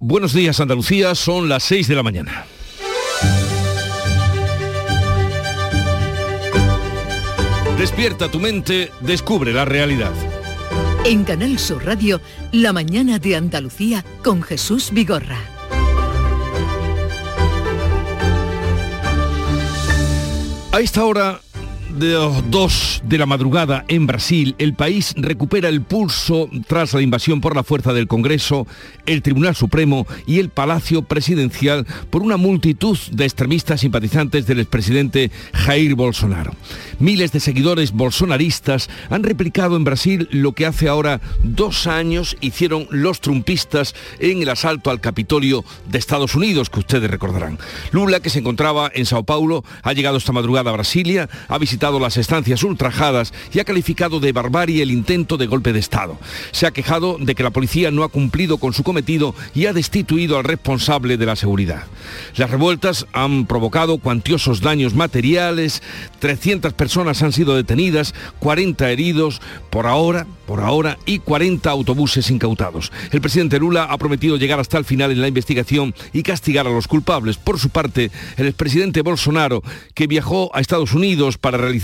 [0.00, 2.46] Buenos días Andalucía, son las 6 de la mañana.
[7.76, 10.12] Despierta tu mente, descubre la realidad.
[11.04, 12.20] En Canal Sur Radio,
[12.52, 15.40] La mañana de Andalucía con Jesús Vigorra.
[20.70, 21.40] A esta hora
[21.98, 27.02] de las 2 de la madrugada en Brasil, el país recupera el pulso tras la
[27.02, 28.66] invasión por la fuerza del Congreso,
[29.06, 35.30] el Tribunal Supremo y el Palacio Presidencial por una multitud de extremistas simpatizantes del expresidente
[35.52, 36.52] Jair Bolsonaro.
[37.00, 42.86] Miles de seguidores bolsonaristas han replicado en Brasil lo que hace ahora dos años hicieron
[42.90, 47.58] los trumpistas en el asalto al Capitolio de Estados Unidos, que ustedes recordarán.
[47.90, 51.87] Lula, que se encontraba en Sao Paulo, ha llegado esta madrugada a Brasilia, ha visitado
[51.98, 56.18] las estancias ultrajadas y ha calificado de barbarie el intento de golpe de Estado.
[56.50, 59.72] Se ha quejado de que la policía no ha cumplido con su cometido y ha
[59.72, 61.84] destituido al responsable de la seguridad.
[62.36, 65.82] Las revueltas han provocado cuantiosos daños materiales,
[66.18, 72.92] 300 personas han sido detenidas, 40 heridos por ahora, por ahora y 40 autobuses incautados.
[73.12, 76.70] El presidente Lula ha prometido llegar hasta el final en la investigación y castigar a
[76.70, 77.36] los culpables.
[77.36, 79.62] Por su parte, el expresidente Bolsonaro,
[79.94, 81.77] que viajó a Estados Unidos para realizar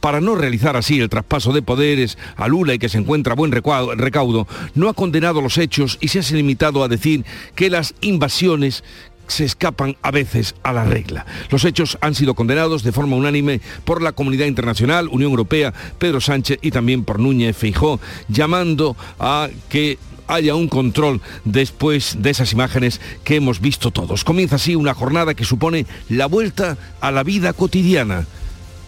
[0.00, 3.52] para no realizar así el traspaso de poderes a Lula y que se encuentra buen
[3.52, 8.82] recaudo, no ha condenado los hechos y se ha limitado a decir que las invasiones
[9.28, 11.26] se escapan a veces a la regla.
[11.50, 16.20] Los hechos han sido condenados de forma unánime por la comunidad internacional, Unión Europea, Pedro
[16.20, 22.52] Sánchez y también por Núñez Feijó, llamando a que haya un control después de esas
[22.52, 24.24] imágenes que hemos visto todos.
[24.24, 28.26] Comienza así una jornada que supone la vuelta a la vida cotidiana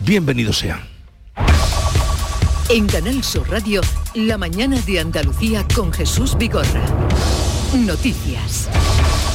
[0.00, 0.80] bienvenidos sean.
[2.70, 3.80] En Canal Sur Radio,
[4.14, 6.84] la mañana de Andalucía con Jesús Vigorra.
[7.74, 8.68] Noticias.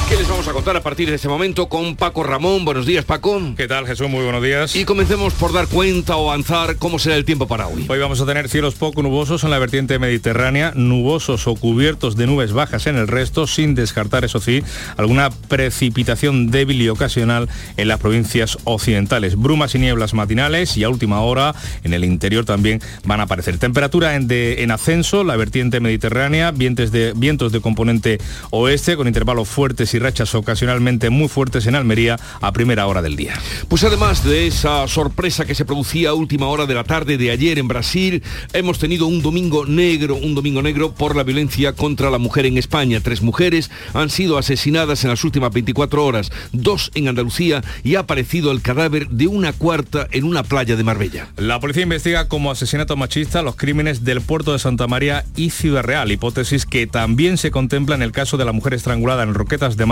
[0.08, 2.66] ¿Qué les vamos a contar a partir de este momento con Paco Ramón?
[2.66, 3.40] Buenos días, Paco.
[3.56, 4.06] ¿Qué tal, Jesús?
[4.10, 4.76] Muy buenos días.
[4.76, 7.86] Y comencemos por dar cuenta o avanzar cómo será el tiempo para hoy.
[7.88, 12.26] Hoy vamos a tener cielos poco nubosos en la vertiente mediterránea, nubosos o cubiertos de
[12.26, 14.62] nubes bajas en el resto, sin descartar, eso sí,
[14.98, 19.36] alguna precipitación débil y ocasional en las provincias occidentales.
[19.36, 23.56] Brumas y nieblas matinales y a última hora en el interior también van a aparecer.
[23.56, 28.18] Temperatura en, en ascenso, la vertiente mediterránea, vientos de, vientos de componente
[28.50, 33.16] oeste con intervalos fuertes y rachas ocasionalmente muy fuertes en Almería a primera hora del
[33.16, 33.40] día.
[33.68, 37.30] Pues además de esa sorpresa que se producía a última hora de la tarde de
[37.30, 38.22] ayer en Brasil,
[38.52, 42.58] hemos tenido un domingo negro, un domingo negro por la violencia contra la mujer en
[42.58, 43.00] España.
[43.00, 48.00] Tres mujeres han sido asesinadas en las últimas 24 horas, dos en Andalucía y ha
[48.00, 51.28] aparecido el cadáver de una cuarta en una playa de Marbella.
[51.38, 55.82] La policía investiga como asesinato machista los crímenes del puerto de Santa María y Ciudad
[55.82, 59.78] Real, hipótesis que también se contempla en el caso de la mujer estrangulada en Roquetas
[59.78, 59.83] de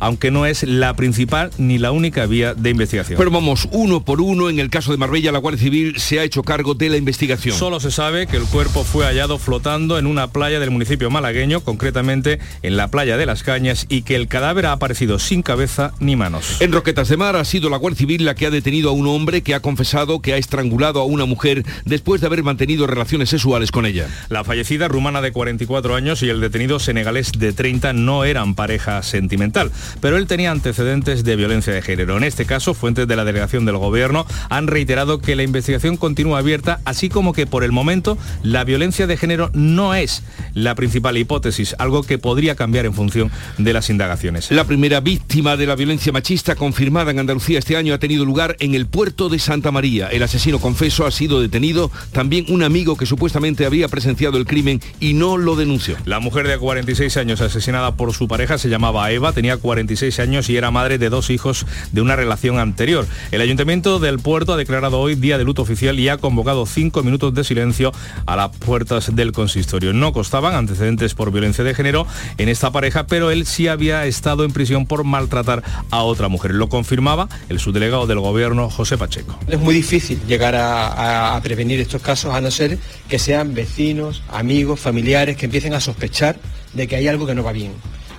[0.00, 3.18] aunque no es la principal ni la única vía de investigación.
[3.18, 6.24] Pero vamos, uno por uno, en el caso de Marbella, la Guardia Civil se ha
[6.24, 7.56] hecho cargo de la investigación.
[7.56, 11.60] Solo se sabe que el cuerpo fue hallado flotando en una playa del municipio malagueño,
[11.60, 15.92] concretamente en la playa de Las Cañas, y que el cadáver ha aparecido sin cabeza
[16.00, 16.60] ni manos.
[16.60, 19.06] En Roquetas de Mar ha sido la Guardia Civil la que ha detenido a un
[19.06, 23.30] hombre que ha confesado que ha estrangulado a una mujer después de haber mantenido relaciones
[23.30, 24.08] sexuales con ella.
[24.28, 29.02] La fallecida rumana de 44 años y el detenido senegalés de 30 no eran pareja
[29.34, 32.16] sentimental pero él tenía antecedentes de violencia de género.
[32.16, 36.38] En este caso, fuentes de la delegación del gobierno han reiterado que la investigación continúa
[36.38, 41.16] abierta, así como que por el momento la violencia de género no es la principal
[41.16, 44.50] hipótesis, algo que podría cambiar en función de las indagaciones.
[44.50, 48.56] La primera víctima de la violencia machista confirmada en Andalucía este año ha tenido lugar
[48.60, 50.08] en el puerto de Santa María.
[50.08, 54.80] El asesino confeso ha sido detenido, también un amigo que supuestamente había presenciado el crimen
[55.00, 55.96] y no lo denunció.
[56.04, 60.48] La mujer de 46 años asesinada por su pareja se llamaba Eva tenía 46 años
[60.50, 63.06] y era madre de dos hijos de una relación anterior.
[63.30, 67.02] El Ayuntamiento del Puerto ha declarado hoy día de luto oficial y ha convocado cinco
[67.02, 67.92] minutos de silencio
[68.26, 69.92] a las puertas del consistorio.
[69.92, 72.06] No costaban antecedentes por violencia de género
[72.38, 76.52] en esta pareja, pero él sí había estado en prisión por maltratar a otra mujer.
[76.54, 79.38] Lo confirmaba el subdelegado del gobierno, José Pacheco.
[79.48, 82.78] Es muy difícil llegar a, prevenir estos casos a no ser
[83.08, 86.38] que sean vecinos, amigos, familiares que empiecen a sospechar
[86.72, 87.72] de que hay algo que no va bien.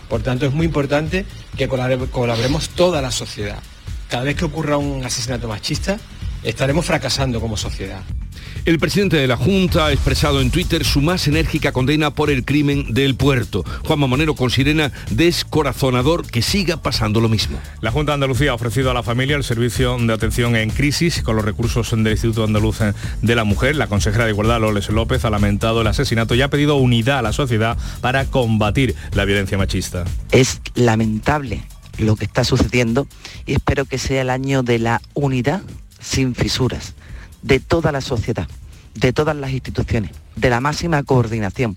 [0.09, 1.25] Por tanto, es muy importante
[1.57, 3.59] que colaboremos toda la sociedad.
[4.09, 5.97] Cada vez que ocurra un asesinato machista,
[6.43, 8.01] estaremos fracasando como sociedad.
[8.65, 12.43] El presidente de la Junta ha expresado en Twitter su más enérgica condena por el
[12.43, 13.63] crimen del puerto.
[13.83, 17.59] Juanma Monero considera descorazonador que siga pasando lo mismo.
[17.81, 21.21] La Junta de Andalucía ha ofrecido a la familia el servicio de atención en crisis
[21.21, 22.79] con los recursos del Instituto Andaluz
[23.21, 23.75] de la Mujer.
[23.75, 27.21] La consejera de Igualdad, Loles López, ha lamentado el asesinato y ha pedido unidad a
[27.21, 30.05] la sociedad para combatir la violencia machista.
[30.31, 31.61] Es lamentable
[31.99, 33.07] lo que está sucediendo
[33.45, 35.61] y espero que sea el año de la unidad
[35.99, 36.95] sin fisuras
[37.45, 38.47] de toda la sociedad,
[38.95, 41.75] de todas las instituciones, de la máxima coordinación.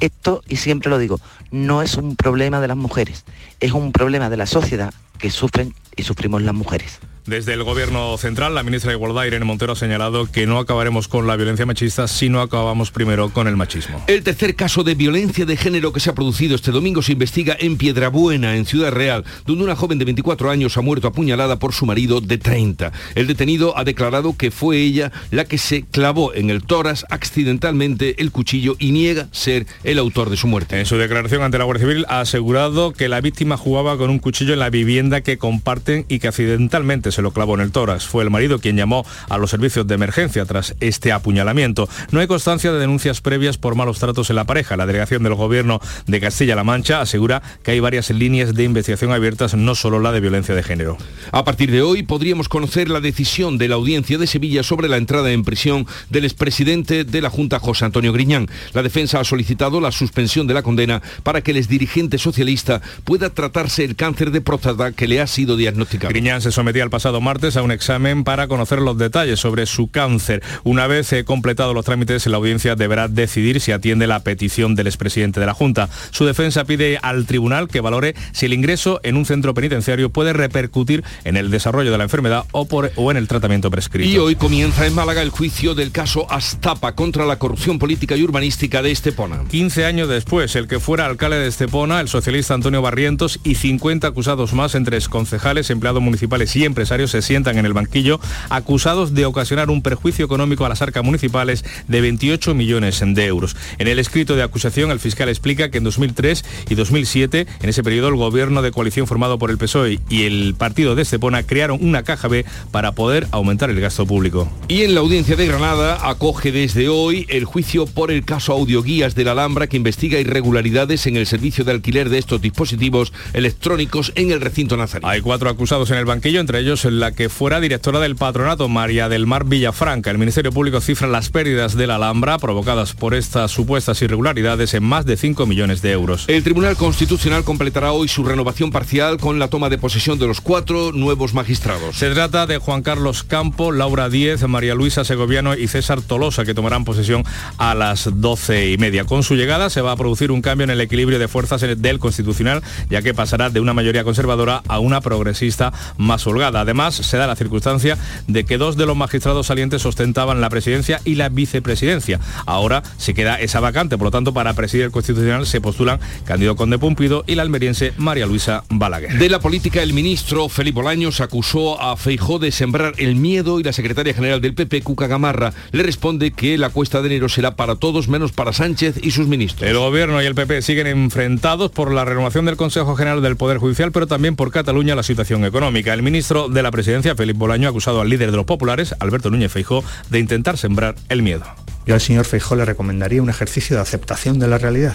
[0.00, 1.20] Esto, y siempre lo digo,
[1.50, 3.26] no es un problema de las mujeres,
[3.60, 7.00] es un problema de la sociedad que sufren y sufrimos las mujeres.
[7.26, 11.06] Desde el Gobierno Central, la ministra de Igualdad, Irene Montero, ha señalado que no acabaremos
[11.06, 14.02] con la violencia machista si no acabamos primero con el machismo.
[14.06, 17.56] El tercer caso de violencia de género que se ha producido este domingo se investiga
[17.58, 21.74] en Piedrabuena, en Ciudad Real, donde una joven de 24 años ha muerto apuñalada por
[21.74, 22.92] su marido de 30.
[23.14, 28.20] El detenido ha declarado que fue ella la que se clavó en el tórax accidentalmente
[28.22, 30.78] el cuchillo y niega ser el autor de su muerte.
[30.78, 34.18] En su declaración ante la Guardia Civil ha asegurado que la víctima jugaba con un
[34.18, 38.06] cuchillo en la vivienda que comparten y que accidentalmente se lo clavó en el tórax.
[38.06, 41.88] Fue el marido quien llamó a los servicios de emergencia tras este apuñalamiento.
[42.10, 44.76] No hay constancia de denuncias previas por malos tratos en la pareja.
[44.76, 49.54] La delegación del gobierno de Castilla-La Mancha asegura que hay varias líneas de investigación abiertas,
[49.54, 50.96] no solo la de violencia de género.
[51.32, 54.96] A partir de hoy podríamos conocer la decisión de la audiencia de Sevilla sobre la
[54.96, 58.48] entrada en prisión del expresidente de la Junta, José Antonio Griñán.
[58.72, 63.30] La defensa ha solicitado la suspensión de la condena para que el exdirigente socialista pueda
[63.30, 66.10] tratarse el cáncer de próstata que le ha sido diagnosticado.
[66.10, 69.90] Griñán se sometía al pasado martes a un examen para conocer los detalles sobre su
[69.90, 70.42] cáncer.
[70.64, 74.86] Una vez eh, completado los trámites, la audiencia deberá decidir si atiende la petición del
[74.86, 75.88] expresidente de la Junta.
[76.10, 80.34] Su defensa pide al tribunal que valore si el ingreso en un centro penitenciario puede
[80.34, 84.06] repercutir en el desarrollo de la enfermedad o, por, o en el tratamiento prescrito.
[84.06, 88.22] Y hoy comienza en Málaga el juicio del caso Astapa contra la corrupción política y
[88.24, 89.44] urbanística de Estepona.
[89.50, 94.06] 15 años después, el que fuera alcalde de Estepona, el socialista Antonio Barrientos y 50
[94.06, 99.24] acusados más entre concejales, empleados municipales y empresarios se sientan en el banquillo acusados de
[99.24, 103.56] ocasionar un perjuicio económico a las arcas municipales de 28 millones de euros.
[103.78, 107.84] En el escrito de acusación, el fiscal explica que en 2003 y 2007, en ese
[107.84, 111.78] periodo, el gobierno de coalición formado por el PSOE y el partido de Estepona crearon
[111.80, 114.50] una caja B para poder aumentar el gasto público.
[114.66, 119.14] Y en la audiencia de Granada acoge desde hoy el juicio por el caso Audioguías
[119.14, 124.12] de la Alhambra que investiga irregularidades en el servicio de alquiler de estos dispositivos electrónicos
[124.16, 125.04] en el recinto nazarí.
[125.06, 129.08] Hay cuatro acusados en el banquillo, entre ellos la que fuera directora del patronato, María
[129.08, 130.10] del Mar Villafranca.
[130.10, 134.84] El Ministerio Público cifra las pérdidas de la Alhambra provocadas por estas supuestas irregularidades en
[134.84, 136.24] más de 5 millones de euros.
[136.28, 140.40] El Tribunal Constitucional completará hoy su renovación parcial con la toma de posesión de los
[140.40, 141.96] cuatro nuevos magistrados.
[141.96, 146.54] Se trata de Juan Carlos Campo, Laura Díez, María Luisa Segoviano y César Tolosa, que
[146.54, 147.24] tomarán posesión
[147.58, 149.04] a las 12 y media.
[149.04, 151.98] Con su llegada se va a producir un cambio en el equilibrio de fuerzas del
[151.98, 156.64] Constitucional, ya que pasará de una mayoría conservadora a una progresista más holgada.
[156.70, 161.00] Además, se da la circunstancia de que dos de los magistrados salientes ostentaban la presidencia
[161.04, 162.20] y la vicepresidencia.
[162.46, 166.54] Ahora se queda esa vacante, por lo tanto, para presidir el Constitucional se postulan Candido
[166.54, 169.18] Conde Pumpido y la almeriense María Luisa Balaguer.
[169.18, 173.64] De la política, el ministro Felipe Bolaños acusó a Feijó de sembrar el miedo y
[173.64, 177.56] la secretaria general del PP, Cuca Gamarra, le responde que la cuesta de enero será
[177.56, 179.68] para todos menos para Sánchez y sus ministros.
[179.68, 183.58] El gobierno y el PP siguen enfrentados por la renovación del Consejo General del Poder
[183.58, 185.92] Judicial, pero también por Cataluña la situación económica.
[185.92, 189.30] El ministro de la presidencia, Felipe Bolaño, ha acusado al líder de los populares, Alberto
[189.30, 191.44] Núñez Feijó, de intentar sembrar el miedo.
[191.86, 194.94] Yo al señor Feijó le recomendaría un ejercicio de aceptación de la realidad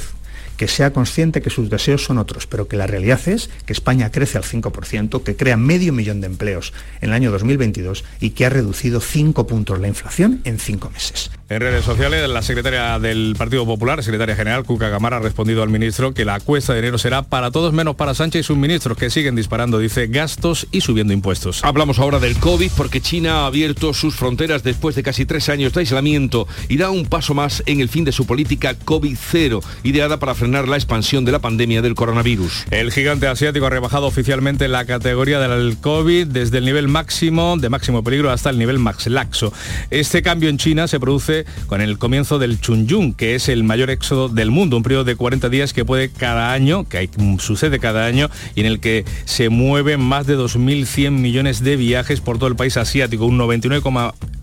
[0.57, 4.11] que sea consciente que sus deseos son otros, pero que la realidad es que España
[4.11, 8.45] crece al 5%, que crea medio millón de empleos en el año 2022 y que
[8.45, 11.31] ha reducido 5 puntos la inflación en 5 meses.
[11.47, 15.69] En redes sociales, la secretaria del Partido Popular, secretaria general Cuca Gamara, ha respondido al
[15.69, 18.97] ministro que la cuesta de enero será para todos menos para Sánchez y sus ministros,
[18.97, 21.63] que siguen disparando, dice, gastos y subiendo impuestos.
[21.63, 25.71] Hablamos ahora del COVID porque China ha abierto sus fronteras después de casi tres años
[25.73, 30.17] de aislamiento y da un paso más en el fin de su política COVID-0, ideada
[30.17, 32.65] para frenar la expansión de la pandemia del coronavirus.
[32.71, 37.69] El gigante asiático ha rebajado oficialmente la categoría del COVID desde el nivel máximo, de
[37.69, 39.53] máximo peligro, hasta el nivel max laxo.
[39.91, 41.34] Este cambio en China se produce
[41.67, 45.15] con el comienzo del Chunyun, que es el mayor éxodo del mundo, un periodo de
[45.15, 49.03] 40 días que puede cada año, que hay, sucede cada año, y en el que
[49.25, 53.81] se mueven más de 2.100 millones de viajes por todo el país asiático, un 99,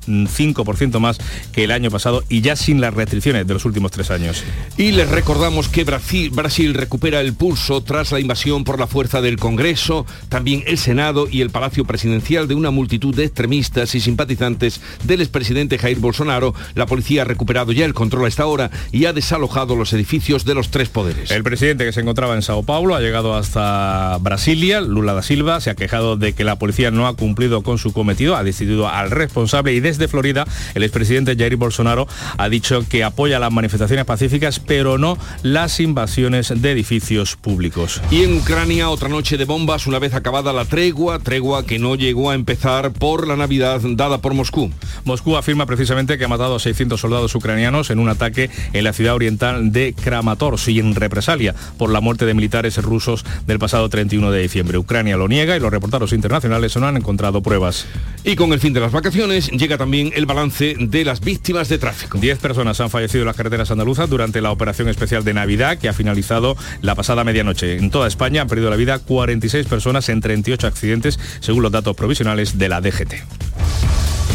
[0.07, 1.19] 5% más
[1.53, 4.43] que el año pasado y ya sin las restricciones de los últimos tres años.
[4.77, 9.21] Y les recordamos que Brasil, Brasil recupera el pulso tras la invasión por la fuerza
[9.21, 14.01] del Congreso, también el Senado y el Palacio Presidencial de una multitud de extremistas y
[14.01, 16.55] simpatizantes del expresidente Jair Bolsonaro.
[16.75, 20.45] La policía ha recuperado ya el control a esta hora y ha desalojado los edificios
[20.45, 21.31] de los tres poderes.
[21.31, 24.81] El presidente que se encontraba en Sao Paulo ha llegado hasta Brasilia.
[24.81, 27.93] Lula da Silva se ha quejado de que la policía no ha cumplido con su
[27.93, 32.09] cometido, ha destituido al responsable y desde Florida el expresidente Jair Bolsonaro
[32.39, 38.01] ha dicho que apoya las manifestaciones pacíficas pero no las invasiones de edificios públicos.
[38.11, 41.95] Y en Ucrania otra noche de bombas una vez acabada la tregua, tregua que no
[41.95, 44.71] llegó a empezar por la Navidad dada por Moscú.
[45.05, 48.93] Moscú afirma precisamente que ha matado a 600 soldados ucranianos en un ataque en la
[48.93, 53.89] ciudad oriental de Kramatorsk y en represalia por la muerte de militares rusos del pasado
[53.89, 54.79] 31 de diciembre.
[54.79, 57.87] Ucrania lo niega y los reporteros internacionales no han encontrado pruebas.
[58.25, 61.77] Y con el fin de las vacaciones llega también el balance de las víctimas de
[61.77, 62.17] tráfico.
[62.17, 65.89] Diez personas han fallecido en las carreteras andaluzas durante la operación especial de Navidad que
[65.89, 67.79] ha finalizado la pasada medianoche.
[67.79, 71.97] En toda España han perdido la vida 46 personas en 38 accidentes, según los datos
[71.97, 73.15] provisionales de la DGT.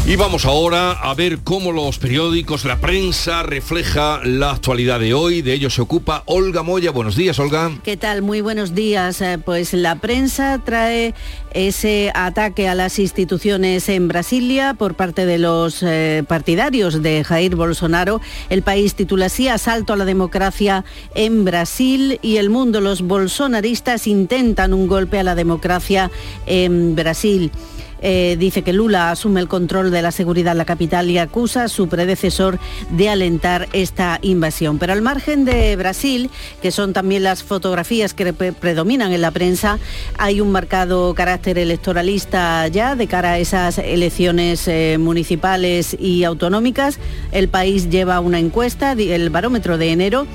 [0.08, 5.42] Y vamos ahora a ver cómo los periódicos, la prensa refleja la actualidad de hoy.
[5.42, 6.92] De ello se ocupa Olga Moya.
[6.92, 7.72] Buenos días, Olga.
[7.84, 8.22] ¿Qué tal?
[8.22, 9.20] Muy buenos días.
[9.20, 11.14] Eh, pues la prensa trae
[11.52, 17.54] ese ataque a las instituciones en Brasilia por parte de los eh, partidarios de Jair
[17.54, 18.22] Bolsonaro.
[18.48, 22.80] El país titula así Asalto a la democracia en Brasil y el mundo.
[22.80, 26.10] Los bolsonaristas intentan un golpe a la democracia
[26.46, 27.52] en Brasil.
[28.00, 31.64] Eh, dice que Lula asume el control de la seguridad en la capital y acusa
[31.64, 32.58] a su predecesor
[32.90, 34.78] de alentar esta invasión.
[34.78, 36.30] Pero al margen de Brasil,
[36.62, 39.78] que son también las fotografías que predominan en la prensa,
[40.16, 46.98] hay un marcado carácter electoralista ya de cara a esas elecciones eh, municipales y autonómicas.
[47.32, 50.26] El país lleva una encuesta, el barómetro de enero,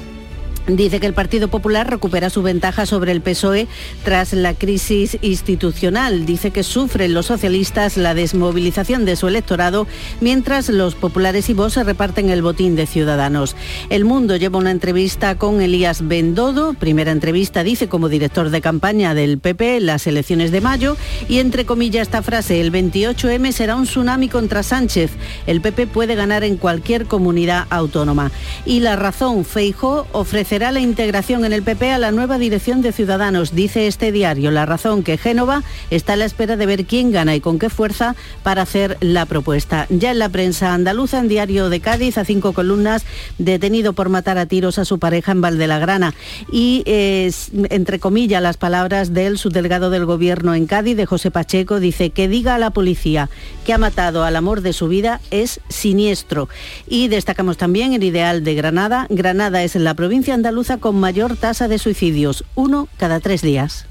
[0.67, 3.67] Dice que el Partido Popular recupera su ventaja sobre el PSOE
[4.05, 6.25] tras la crisis institucional.
[6.25, 9.87] Dice que sufren los socialistas la desmovilización de su electorado,
[10.21, 13.57] mientras los populares y vos se reparten el botín de ciudadanos.
[13.89, 19.13] El Mundo lleva una entrevista con Elías Bendodo, primera entrevista, dice, como director de campaña
[19.13, 20.95] del PP en las elecciones de mayo,
[21.27, 25.11] y entre comillas esta frase, el 28M será un tsunami contra Sánchez.
[25.45, 28.31] El PP puede ganar en cualquier comunidad autónoma.
[28.65, 32.83] Y la razón, Feijo ofrece será la integración en el PP a la nueva dirección
[32.83, 34.51] de Ciudadanos, dice este diario.
[34.51, 37.71] La razón que Génova está a la espera de ver quién gana y con qué
[37.71, 39.87] fuerza para hacer la propuesta.
[39.89, 43.03] Ya en la prensa andaluza, en Diario de Cádiz, a cinco columnas,
[43.39, 46.13] detenido por matar a tiros a su pareja en Valdelagrana.
[46.51, 52.11] Y, entre comillas, las palabras del subdelegado del Gobierno en Cádiz, de José Pacheco, dice
[52.11, 53.27] que diga a la policía
[53.65, 56.47] que ha matado al amor de su vida es siniestro.
[56.87, 59.07] Y destacamos también el ideal de Granada.
[59.09, 63.85] Granada es la provincia andaluza con mayor tasa de suicidios, uno cada tres días.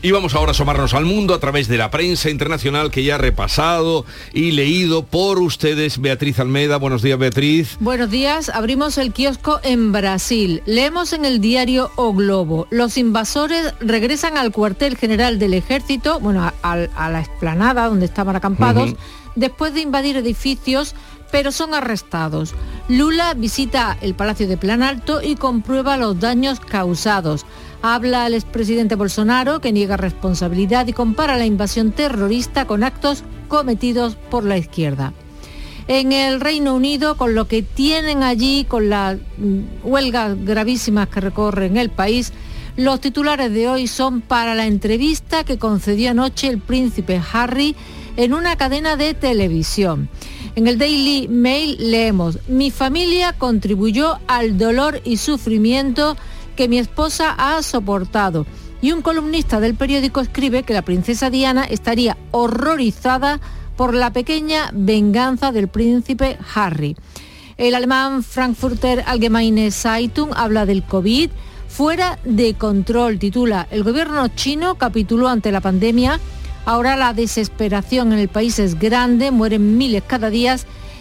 [0.00, 3.16] Y vamos ahora a asomarnos al mundo a través de la prensa internacional que ya
[3.16, 6.00] ha repasado y leído por ustedes.
[6.00, 7.76] Beatriz Almeda, buenos días Beatriz.
[7.80, 10.62] Buenos días, abrimos el kiosco en Brasil.
[10.64, 12.66] Leemos en el diario O Globo.
[12.70, 16.76] Los invasores regresan al cuartel general del ejército, bueno, a,
[17.10, 18.94] la explanada donde estaban acampados,
[19.36, 20.94] después de invadir edificios
[21.30, 22.54] pero son arrestados.
[22.88, 27.46] Lula visita el Palacio de Planalto y comprueba los daños causados.
[27.82, 34.16] Habla el expresidente Bolsonaro, que niega responsabilidad y compara la invasión terrorista con actos cometidos
[34.16, 35.12] por la izquierda.
[35.88, 41.20] En el Reino Unido, con lo que tienen allí, con las mm, huelgas gravísimas que
[41.20, 42.32] recorren el país,
[42.76, 47.74] los titulares de hoy son para la entrevista que concedió anoche el príncipe Harry
[48.16, 50.08] en una cadena de televisión.
[50.56, 56.16] En el Daily Mail leemos, mi familia contribuyó al dolor y sufrimiento
[56.56, 58.46] que mi esposa ha soportado.
[58.82, 63.40] Y un columnista del periódico escribe que la princesa Diana estaría horrorizada
[63.76, 66.96] por la pequeña venganza del príncipe Harry.
[67.56, 71.30] El alemán Frankfurter Allgemeine Zeitung habla del COVID
[71.68, 76.18] fuera de control, titula, el gobierno chino capituló ante la pandemia
[76.64, 80.56] Ahora la desesperación en el país es grande, mueren miles cada día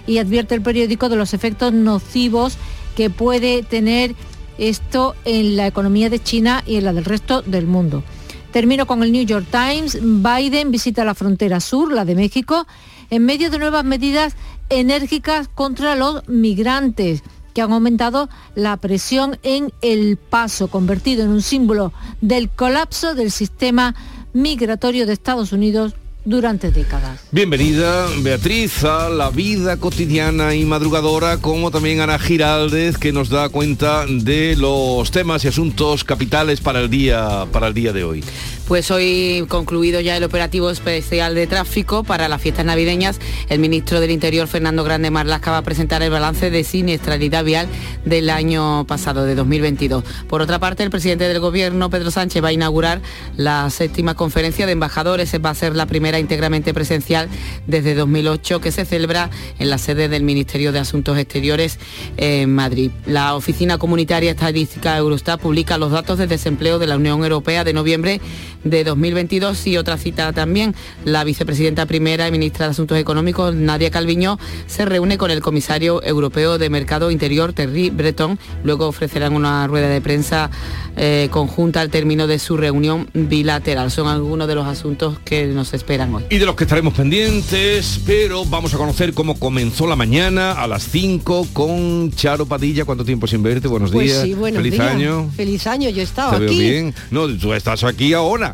[0.08, 2.58] y advierte el periódico de los efectos nocivos
[2.96, 4.16] que puede tener
[4.58, 8.04] esto en la economía de China y en la del resto del mundo.
[8.52, 10.00] Termino con el New York Times.
[10.02, 12.66] Biden visita la frontera sur, la de México,
[13.10, 14.36] en medio de nuevas medidas
[14.70, 17.24] enérgicas contra los migrantes
[17.54, 23.32] que han aumentado la presión en el paso, convertido en un símbolo del colapso del
[23.32, 23.96] sistema
[24.34, 25.94] migratorio de Estados Unidos
[26.26, 27.22] durante décadas.
[27.32, 33.50] Bienvenida, Beatriz, a la vida cotidiana y madrugadora, como también Ana Giraldez, que nos da
[33.50, 38.24] cuenta de los temas y asuntos capitales para el día, para el día de hoy.
[38.70, 44.00] Pues hoy concluido ya el operativo especial de tráfico para las fiestas navideñas, el ministro
[44.00, 47.68] del Interior, Fernando Grande Marlasca, va a presentar el balance de siniestralidad vial
[48.06, 50.04] del año pasado, de 2022.
[50.28, 53.02] Por otra parte, el presidente del Gobierno, Pedro Sánchez, va a inaugurar
[53.36, 55.34] la séptima conferencia de embajadores.
[55.44, 57.28] Va a ser la primera íntegramente presencial
[57.66, 61.80] desde 2008 que se celebra en la sede del Ministerio de Asuntos Exteriores
[62.18, 62.92] en Madrid.
[63.08, 67.74] La Oficina Comunitaria Estadística Eurostat publica los datos de desempleo de la Unión Europea de
[67.74, 68.22] noviembre
[68.64, 70.76] de 2022 y otra cita también.
[71.06, 74.38] La vicepresidenta primera y ministra de Asuntos Económicos, Nadia Calviño,
[74.68, 78.38] se reúne con el comisario europeo de Mercado Interior, Terry Breton.
[78.64, 80.50] Luego ofrecerán una rueda de prensa
[80.98, 83.92] eh, conjunta al término de su reunión bilateral.
[83.92, 86.26] Son algunos de los asuntos que nos esperan hoy.
[86.30, 90.68] Y de los que estaremos pendientes, pero vamos a conocer cómo comenzó la mañana a
[90.68, 92.86] las 5 con Charo Padilla.
[92.86, 93.68] ¿Cuánto tiempo sin verte?
[93.68, 94.24] Buenos Pues días.
[94.24, 94.88] sí, buenos Feliz días.
[94.94, 95.30] año.
[95.36, 96.60] Feliz año, yo he estado Te veo aquí.
[96.60, 96.94] bien.
[97.12, 98.49] No, tú estás aquí ahora,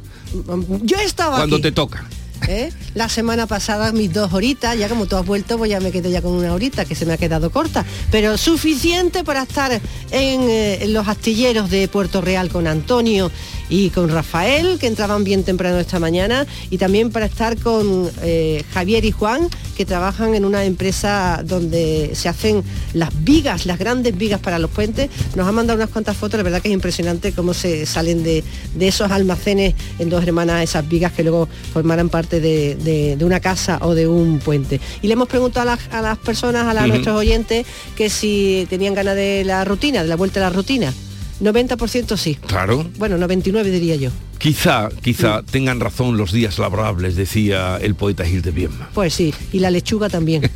[0.83, 1.63] Yo he estado cuando aquí.
[1.63, 2.05] te toca.
[2.47, 2.71] ¿eh?
[2.93, 6.09] La semana pasada mis dos horitas, ya como tú has vuelto, pues ya me quedo
[6.09, 9.81] ya con una horita que se me ha quedado corta, pero suficiente para estar en,
[10.11, 13.31] eh, en los astilleros de Puerto Real con Antonio
[13.69, 18.63] y con Rafael, que entraban bien temprano esta mañana, y también para estar con eh,
[18.73, 24.17] Javier y Juan, que trabajan en una empresa donde se hacen las vigas, las grandes
[24.17, 25.09] vigas para los puentes.
[25.35, 28.43] Nos han mandado unas cuantas fotos, la verdad que es impresionante cómo se salen de,
[28.75, 33.25] de esos almacenes en dos hermanas esas vigas que luego formarán parte de, de- de
[33.25, 34.79] una casa o de un puente.
[35.01, 38.93] Y le hemos preguntado a las, a las personas, a nuestros oyentes, que si tenían
[38.93, 40.93] ganas de la rutina, de la vuelta a la rutina.
[41.41, 42.35] 90% sí.
[42.47, 42.85] Claro.
[42.97, 44.09] Bueno, 99 diría yo.
[44.37, 48.89] Quizá, quizá tengan razón los días laborables, decía el poeta Gil de Viedma.
[48.93, 50.49] Pues sí, y la lechuga también.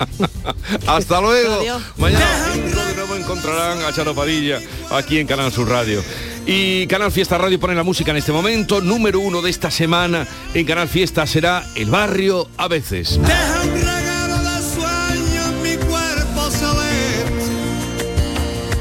[0.86, 1.54] Hasta luego.
[1.60, 1.82] Adiós.
[1.96, 4.60] Mañana de nuevo encontrarán a Charo Padilla
[4.90, 6.02] aquí en Canal Sur Radio.
[6.46, 8.80] Y Canal Fiesta Radio pone la música en este momento.
[8.80, 13.20] Número uno de esta semana en Canal Fiesta será El Barrio a veces.
[13.20, 17.26] Deja un regalo de sueño en mi cuerpo saber.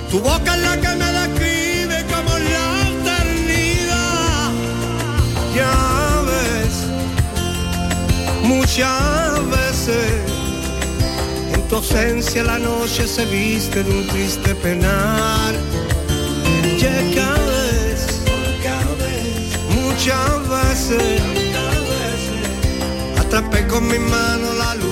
[0.09, 1.10] Tu boca es la que me
[8.55, 10.11] muchas veces
[11.53, 15.53] en tu ausencia la noche se viste de un triste penar.
[16.77, 18.19] Ya cada vez,
[19.79, 21.21] muchas veces.
[23.19, 24.90] Atrapé con mi mano la para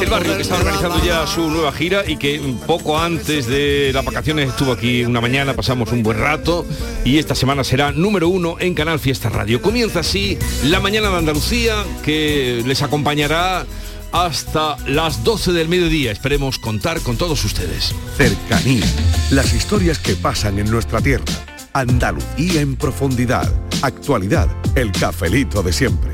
[0.00, 4.04] El barrio que está organizando ya su nueva gira y que poco antes de las
[4.04, 6.66] vacaciones estuvo aquí una mañana, pasamos un buen rato
[7.04, 9.60] y esta semana será número uno en Canal Fiesta Radio.
[9.60, 13.66] Comienza así la mañana de Andalucía que les acompañará
[14.12, 16.12] hasta las 12 del mediodía.
[16.12, 17.94] Esperemos contar con todos ustedes.
[18.16, 18.86] Cercanía.
[19.30, 21.24] Las historias que pasan en nuestra tierra.
[21.72, 23.52] Andalucía en profundidad.
[23.82, 24.48] Actualidad.
[24.76, 26.13] El cafelito de siempre.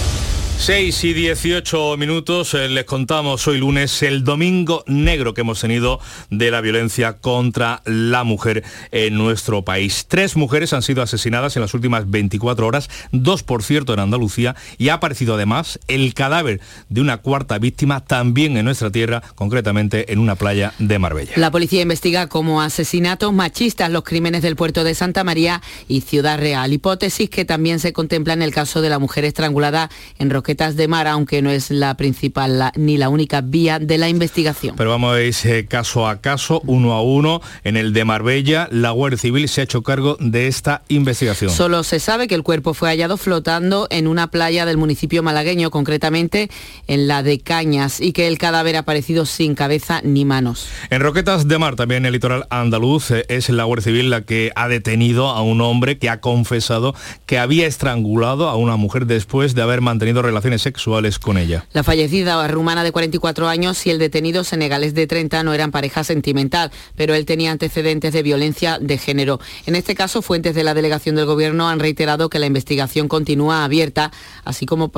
[0.61, 5.99] 6 y 18 minutos, eh, les contamos hoy lunes el domingo negro que hemos tenido
[6.29, 10.05] de la violencia contra la mujer en nuestro país.
[10.07, 14.55] Tres mujeres han sido asesinadas en las últimas 24 horas, dos por cierto en Andalucía,
[14.77, 20.13] y ha aparecido además el cadáver de una cuarta víctima también en nuestra tierra, concretamente
[20.13, 21.33] en una playa de Marbella.
[21.37, 26.37] La policía investiga como asesinatos machistas los crímenes del puerto de Santa María y Ciudad
[26.37, 30.75] Real, hipótesis que también se contempla en el caso de la mujer estrangulada en Roquetas
[30.75, 34.75] de Mar, aunque no es la principal la- ni la única vía de la investigación.
[34.75, 37.39] Pero vamos a eh, caso a caso, uno a uno.
[37.63, 41.51] En el de Marbella, la Guardia Civil se ha hecho cargo de esta investigación.
[41.51, 45.71] Solo se sabe que el cuerpo fue hallado flotando en una playa del municipio malagueño,
[45.71, 46.49] concretamente
[46.87, 50.67] en la de Cañas, y que el cadáver ha aparecido sin cabeza ni manos.
[50.89, 54.23] En Roquetas de Mar, también en el litoral andaluz, eh, es la Guardia Civil la
[54.23, 56.93] que ha detenido a un hombre que ha confesado
[57.25, 61.65] que había estrangulado a una mujer después de haber mantenido relaciones relaciones sexuales con ella.
[61.73, 66.03] La fallecida rumana de 44 años y el detenido senegalés de 30 no eran pareja
[66.03, 69.39] sentimental, pero él tenía antecedentes de violencia de género.
[69.65, 73.63] En este caso, fuentes de la delegación del gobierno han reiterado que la investigación continúa
[73.63, 74.11] abierta,
[74.43, 74.91] así como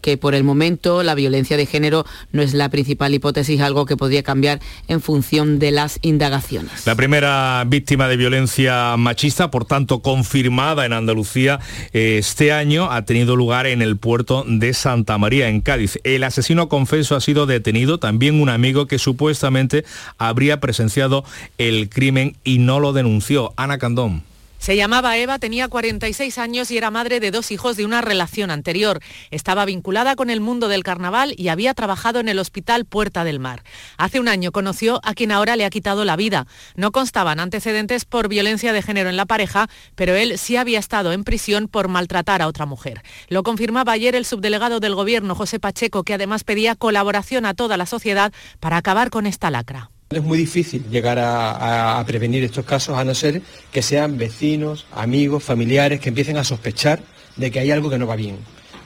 [0.00, 3.96] que por el momento la violencia de género no es la principal hipótesis, algo que
[3.96, 6.86] podría cambiar en función de las indagaciones.
[6.86, 11.60] La primera víctima de violencia machista, por tanto confirmada en Andalucía
[11.92, 15.98] este año, ha tenido lugar en el puerto de Santa María, en Cádiz.
[16.04, 19.84] El asesino confeso ha sido detenido, también un amigo que supuestamente
[20.16, 21.24] habría presenciado
[21.58, 23.52] el crimen y no lo denunció.
[23.56, 24.22] Ana Candón.
[24.66, 28.50] Se llamaba Eva, tenía 46 años y era madre de dos hijos de una relación
[28.50, 28.98] anterior.
[29.30, 33.38] Estaba vinculada con el mundo del carnaval y había trabajado en el hospital Puerta del
[33.38, 33.62] Mar.
[33.96, 36.48] Hace un año conoció a quien ahora le ha quitado la vida.
[36.74, 41.12] No constaban antecedentes por violencia de género en la pareja, pero él sí había estado
[41.12, 43.02] en prisión por maltratar a otra mujer.
[43.28, 47.76] Lo confirmaba ayer el subdelegado del Gobierno, José Pacheco, que además pedía colaboración a toda
[47.76, 49.92] la sociedad para acabar con esta lacra.
[50.10, 53.42] Es muy difícil llegar a, prevenir estos casos a no ser
[53.72, 57.00] que sean vecinos, amigos, familiares que empiecen a sospechar
[57.34, 58.38] de que hay algo que no va bien.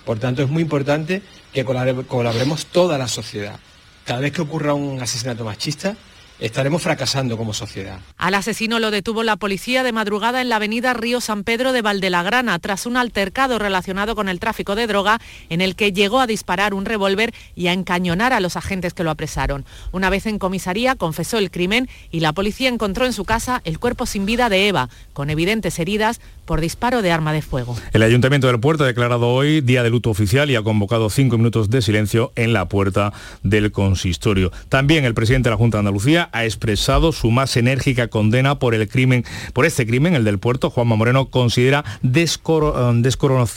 [0.07, 1.21] Por tanto, es muy importante
[1.53, 3.61] que colaboremos toda la sociedad.
[4.07, 5.95] Cada vez que ocurra un asesinato machista,
[6.41, 8.01] estaremos fracasando como sociedad.
[8.17, 11.83] Al asesino lo detuvo la policía de madrugada en la avenida Río San Pedro de
[11.83, 16.27] Valdelagrana tras un altercado relacionado con el tráfico de droga en el que llegó a
[16.27, 19.65] disparar un revólver y a encañonar a los agentes que lo apresaron.
[19.93, 23.79] Una vez en comisaría confesó el crimen y la policía encontró en su casa el
[23.79, 27.77] cuerpo sin vida de Eva, con evidentes heridas por disparo de arma de fuego.
[27.93, 31.39] El Ayuntamiento del Puerto ha declarado hoy día de luto oficial y ha convocado cinco
[31.39, 34.51] minutos de silencio en la puerta del consistorio.
[34.69, 38.75] También el presidente de la Junta de Andalucía ha expresado su más enérgica condena por
[38.75, 40.71] el crimen, por este crimen, el del puerto.
[40.71, 42.75] Juanma Moreno considera descoro,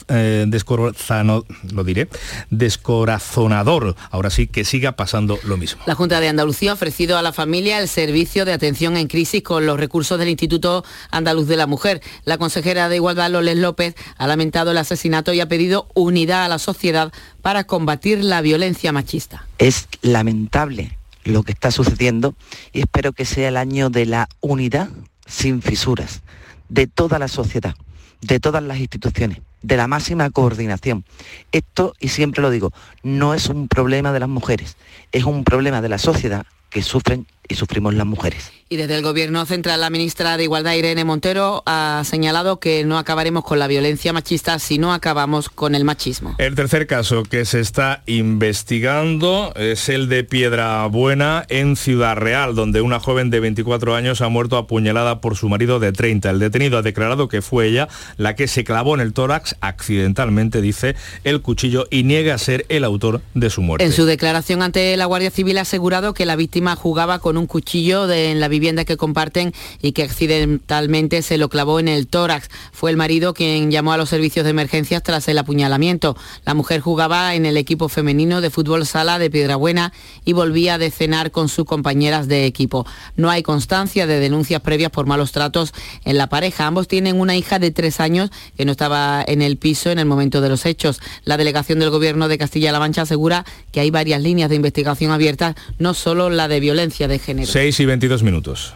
[0.09, 2.07] eh, eh lo diré,
[2.49, 3.95] descorazonador.
[4.11, 5.81] Ahora sí que siga pasando lo mismo.
[5.85, 9.43] La Junta de Andalucía ha ofrecido a la familia el servicio de atención en crisis
[9.43, 12.01] con los recursos del Instituto Andaluz de la Mujer.
[12.25, 16.49] La consejera de Igualdad, Loles López, ha lamentado el asesinato y ha pedido unidad a
[16.49, 19.45] la sociedad para combatir la violencia machista.
[19.57, 22.35] Es lamentable lo que está sucediendo
[22.71, 24.89] y espero que sea el año de la unidad
[25.25, 26.21] sin fisuras
[26.69, 27.75] de toda la sociedad,
[28.21, 31.05] de todas las instituciones, de la máxima coordinación.
[31.51, 34.77] Esto, y siempre lo digo, no es un problema de las mujeres,
[35.11, 38.51] es un problema de la sociedad que sufren y sufrimos las mujeres.
[38.69, 42.97] Y desde el Gobierno Central, la ministra de Igualdad, Irene Montero, ha señalado que no
[42.97, 46.33] acabaremos con la violencia machista si no acabamos con el machismo.
[46.39, 52.55] El tercer caso que se está investigando es el de Piedra Buena en Ciudad Real,
[52.55, 56.31] donde una joven de 24 años ha muerto apuñalada por su marido de 30.
[56.31, 60.61] El detenido ha declarado que fue ella la que se clavó en el tórax accidentalmente,
[60.61, 63.85] dice, el cuchillo y niega ser el autor de su muerte.
[63.85, 67.45] En su declaración ante la Guardia Civil ha asegurado que la víctima jugaba con un
[67.45, 72.07] cuchillo de, en la vivienda que comparten y que accidentalmente se lo clavó en el
[72.07, 72.49] tórax.
[72.71, 76.15] Fue el marido quien llamó a los servicios de emergencias tras el apuñalamiento.
[76.45, 79.93] La mujer jugaba en el equipo femenino de fútbol sala de Piedrabuena
[80.25, 82.85] y volvía de cenar con sus compañeras de equipo.
[83.15, 85.73] No hay constancia de denuncias previas por malos tratos
[86.05, 86.67] en la pareja.
[86.67, 90.05] Ambos tienen una hija de tres años que no estaba en el piso en el
[90.05, 90.99] momento de los hechos.
[91.23, 95.55] La delegación del gobierno de Castilla-La Mancha asegura que hay varias líneas de investigación abiertas,
[95.79, 97.51] no solo la de violencia de género.
[97.51, 98.73] 6 y 22 minutos.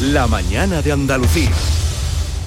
[0.00, 1.50] La mañana de Andalucía.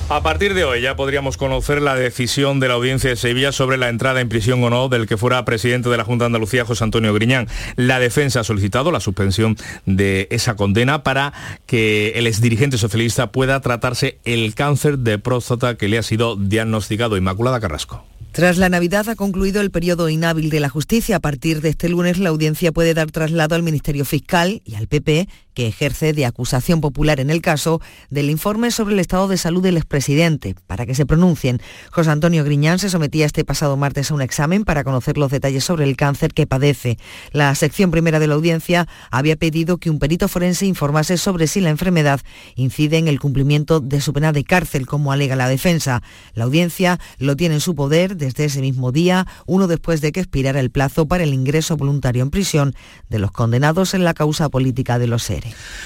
[0.10, 3.78] A partir de hoy ya podríamos conocer la decisión de la audiencia de Sevilla sobre
[3.78, 6.65] la entrada en prisión o no del que fuera presidente de la Junta de Andalucía,
[6.65, 7.48] José Antonio Griñán.
[7.78, 11.34] La defensa ha solicitado la suspensión de esa condena para
[11.65, 17.17] que el exdirigente socialista pueda tratarse el cáncer de próstata que le ha sido diagnosticado.
[17.17, 18.06] Inmaculada Carrasco.
[18.34, 21.17] Tras la Navidad ha concluido el periodo inhábil de la justicia.
[21.17, 24.88] A partir de este lunes la audiencia puede dar traslado al Ministerio Fiscal y al
[24.88, 29.37] PP que ejerce de acusación popular en el caso del informe sobre el estado de
[29.37, 31.61] salud del expresidente, para que se pronuncien.
[31.91, 35.63] José Antonio Griñán se sometía este pasado martes a un examen para conocer los detalles
[35.63, 36.97] sobre el cáncer que padece.
[37.31, 41.61] La sección primera de la audiencia había pedido que un perito forense informase sobre si
[41.61, 42.21] la enfermedad
[42.55, 46.01] incide en el cumplimiento de su pena de cárcel, como alega la defensa.
[46.33, 50.19] La audiencia lo tiene en su poder desde ese mismo día, uno después de que
[50.19, 52.75] expirara el plazo para el ingreso voluntario en prisión
[53.09, 55.42] de los condenados en la causa política de los seres.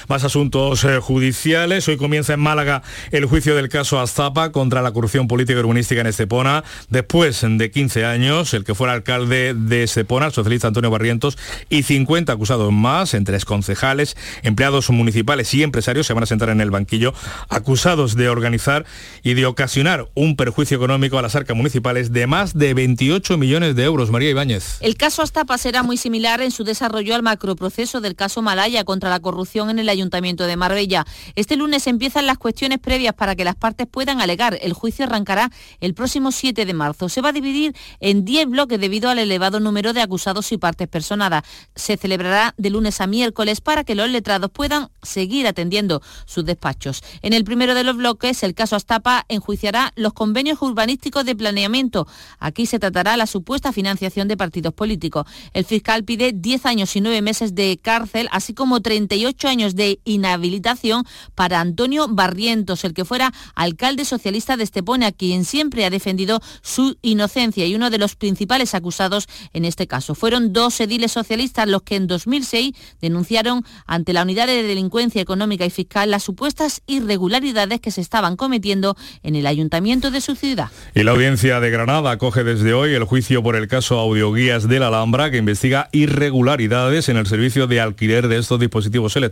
[0.08, 1.88] Más asuntos eh, judiciales.
[1.88, 6.00] Hoy comienza en Málaga el juicio del caso Aztapa contra la corrupción política y urbanística
[6.00, 6.64] en Estepona.
[6.88, 11.36] Después de 15 años, el que fuera alcalde de Estepona, el socialista Antonio Barrientos,
[11.68, 16.60] y 50 acusados más, entre concejales, empleados municipales y empresarios, se van a sentar en
[16.60, 17.14] el banquillo,
[17.48, 18.84] acusados de organizar
[19.22, 23.76] y de ocasionar un perjuicio económico a las arcas municipales de más de 28 millones
[23.76, 24.10] de euros.
[24.10, 24.78] María Ibáñez.
[24.80, 29.10] El caso Aztapa será muy similar en su desarrollo al macroproceso del caso Malaya contra
[29.10, 31.06] la corrupción en el Ayuntamiento de Marbella.
[31.34, 34.58] Este lunes empiezan las cuestiones previas para que las partes puedan alegar.
[34.60, 37.08] El juicio arrancará el próximo 7 de marzo.
[37.08, 40.86] Se va a dividir en 10 bloques debido al elevado número de acusados y partes
[40.86, 41.44] personadas.
[41.74, 47.02] Se celebrará de lunes a miércoles para que los letrados puedan seguir atendiendo sus despachos.
[47.22, 52.06] En el primero de los bloques, el caso Astapa enjuiciará los convenios urbanísticos de planeamiento.
[52.38, 55.26] Aquí se tratará la supuesta financiación de partidos políticos.
[55.54, 60.00] El fiscal pide 10 años y 9 meses de cárcel, así como 38 años de
[60.04, 66.40] inhabilitación para Antonio Barrientos, el que fuera alcalde socialista de Estepona, quien siempre ha defendido
[66.62, 70.14] su inocencia y uno de los principales acusados en este caso.
[70.14, 75.64] Fueron dos ediles socialistas los que en 2006 denunciaron ante la Unidad de Delincuencia Económica
[75.64, 80.70] y Fiscal las supuestas irregularidades que se estaban cometiendo en el ayuntamiento de su ciudad.
[80.94, 84.80] Y la audiencia de Granada acoge desde hoy el juicio por el caso Audioguías de
[84.80, 89.27] la Alhambra que investiga irregularidades en el servicio de alquiler de estos dispositivos electrónicos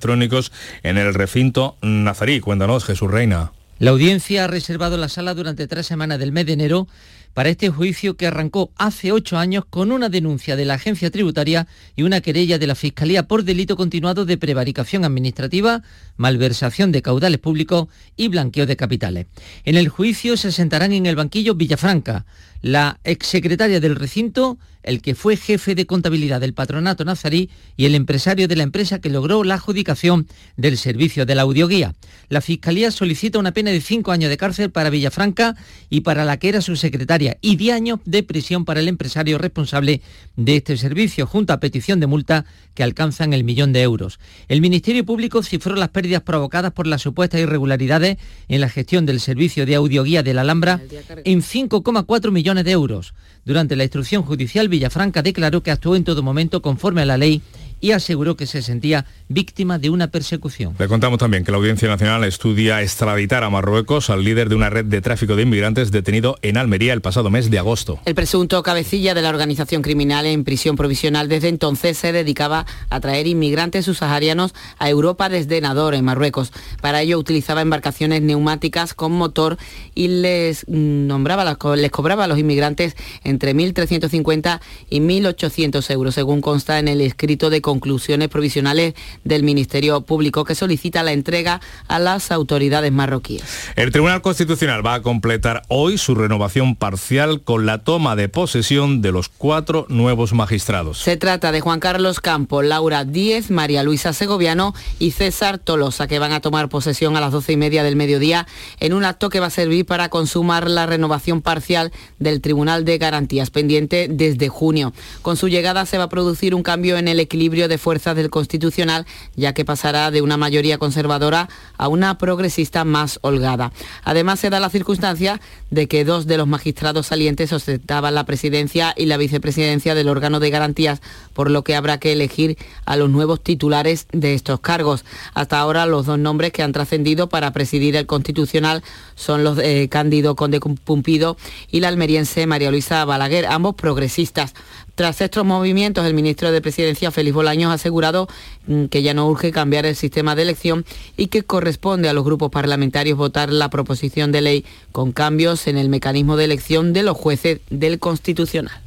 [0.82, 2.40] en el recinto nazarí.
[2.40, 3.52] Cuéntanos, Jesús Reina.
[3.78, 6.88] La audiencia ha reservado la sala durante tres semanas del mes de enero
[7.34, 11.66] para este juicio que arrancó hace ocho años con una denuncia de la agencia tributaria
[11.94, 15.82] y una querella de la Fiscalía por delito continuado de prevaricación administrativa,
[16.16, 19.26] malversación de caudales públicos y blanqueo de capitales.
[19.66, 22.24] En el juicio se sentarán en el banquillo Villafranca,
[22.66, 27.94] la exsecretaria del recinto, el que fue jefe de contabilidad del patronato nazarí y el
[27.94, 30.26] empresario de la empresa que logró la adjudicación
[30.56, 31.94] del servicio de la audioguía.
[32.28, 35.54] La Fiscalía solicita una pena de cinco años de cárcel para Villafranca
[35.90, 39.38] y para la que era su secretaria y diez años de prisión para el empresario
[39.38, 40.02] responsable
[40.34, 44.18] de este servicio, junto a petición de multa que alcanzan el millón de euros.
[44.48, 49.20] El Ministerio Público cifró las pérdidas provocadas por las supuestas irregularidades en la gestión del
[49.20, 50.80] servicio de audioguía de la Alhambra
[51.24, 53.14] en 5,4 millones de euros.
[53.44, 57.42] Durante la instrucción judicial, Villafranca declaró que actuó en todo momento conforme a la ley
[57.80, 60.74] y aseguró que se sentía víctima de una persecución.
[60.78, 64.70] Le contamos también que la Audiencia Nacional estudia extraditar a Marruecos al líder de una
[64.70, 68.00] red de tráfico de inmigrantes detenido en Almería el pasado mes de agosto.
[68.04, 73.00] El presunto cabecilla de la organización criminal en prisión provisional desde entonces se dedicaba a
[73.00, 76.52] traer inmigrantes subsaharianos a Europa desde Nador, en Marruecos.
[76.80, 79.58] Para ello utilizaba embarcaciones neumáticas con motor
[79.94, 84.60] y les nombraba, les cobraba a los inmigrantes entre 1.350
[84.90, 90.54] y 1.800 euros, según consta en el escrito de conclusiones provisionales del Ministerio Público que
[90.54, 93.42] solicita la entrega a las autoridades marroquíes.
[93.74, 99.02] El Tribunal Constitucional va a completar hoy su renovación parcial con la toma de posesión
[99.02, 100.98] de los cuatro nuevos magistrados.
[100.98, 106.20] Se trata de Juan Carlos Campo, Laura Díez, María Luisa Segoviano y César Tolosa, que
[106.20, 108.46] van a tomar posesión a las doce y media del mediodía
[108.78, 112.98] en un acto que va a servir para consumar la renovación parcial del Tribunal de
[112.98, 114.92] Garantías pendiente desde junio.
[115.22, 118.30] Con su llegada se va a producir un cambio en el equilibrio de fuerzas del
[118.30, 123.72] Constitucional, ya que pasará de una mayoría conservadora a una progresista más holgada.
[124.04, 125.40] Además, se da la circunstancia
[125.70, 130.38] de que dos de los magistrados salientes ostentaban la presidencia y la vicepresidencia del órgano
[130.38, 131.00] de garantías,
[131.32, 135.04] por lo que habrá que elegir a los nuevos titulares de estos cargos.
[135.34, 138.82] Hasta ahora, los dos nombres que han trascendido para presidir el Constitucional
[139.14, 141.36] son los de Cándido Conde Pumpido
[141.70, 144.54] y la almeriense María Luisa Balaguer, ambos progresistas.
[144.96, 148.28] Tras estos movimientos, el ministro de Presidencia, Félix Bolaños, ha asegurado
[148.66, 150.86] mm, que ya no urge cambiar el sistema de elección
[151.18, 155.76] y que corresponde a los grupos parlamentarios votar la proposición de ley con cambios en
[155.76, 158.80] el mecanismo de elección de los jueces del Constitucional.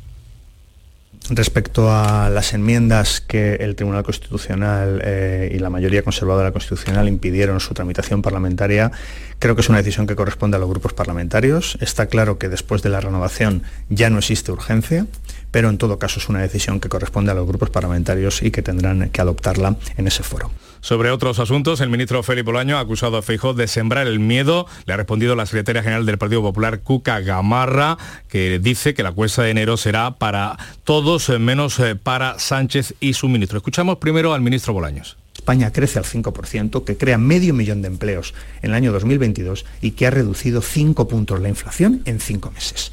[1.30, 7.60] Respecto a las enmiendas que el Tribunal Constitucional eh, y la mayoría conservadora constitucional impidieron
[7.60, 8.92] su tramitación parlamentaria,
[9.38, 11.78] creo que es una decisión que corresponde a los grupos parlamentarios.
[11.82, 15.06] Está claro que después de la renovación ya no existe urgencia
[15.52, 18.62] pero en todo caso es una decisión que corresponde a los grupos parlamentarios y que
[18.62, 20.52] tendrán que adoptarla en ese foro.
[20.82, 24.66] Sobre otros asuntos, el ministro Felipe Olaño ha acusado a Feijó de sembrar el miedo.
[24.86, 27.98] Le ha respondido la secretaria general del Partido Popular, Cuca Gamarra,
[28.30, 33.14] que dice que la cuesta de enero será para todos menos eh, para Sánchez y
[33.14, 33.58] su ministro.
[33.58, 35.18] Escuchamos primero al ministro Bolaños.
[35.36, 39.92] España crece al 5%, que crea medio millón de empleos en el año 2022 y
[39.92, 42.92] que ha reducido 5 puntos la inflación en 5 meses.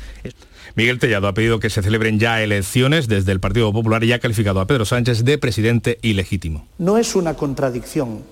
[0.77, 4.19] Miguel Tellado ha pedido que se celebren ya elecciones desde el Partido Popular y ha
[4.19, 6.69] calificado a Pedro Sánchez de presidente ilegítimo.
[6.77, 8.23] No es una contradicción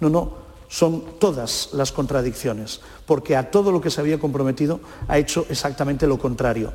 [0.00, 0.34] No, no,
[0.68, 6.08] son todas las contradicciones, porque a todo lo que se había comprometido ha hecho exactamente
[6.08, 6.72] lo contrario.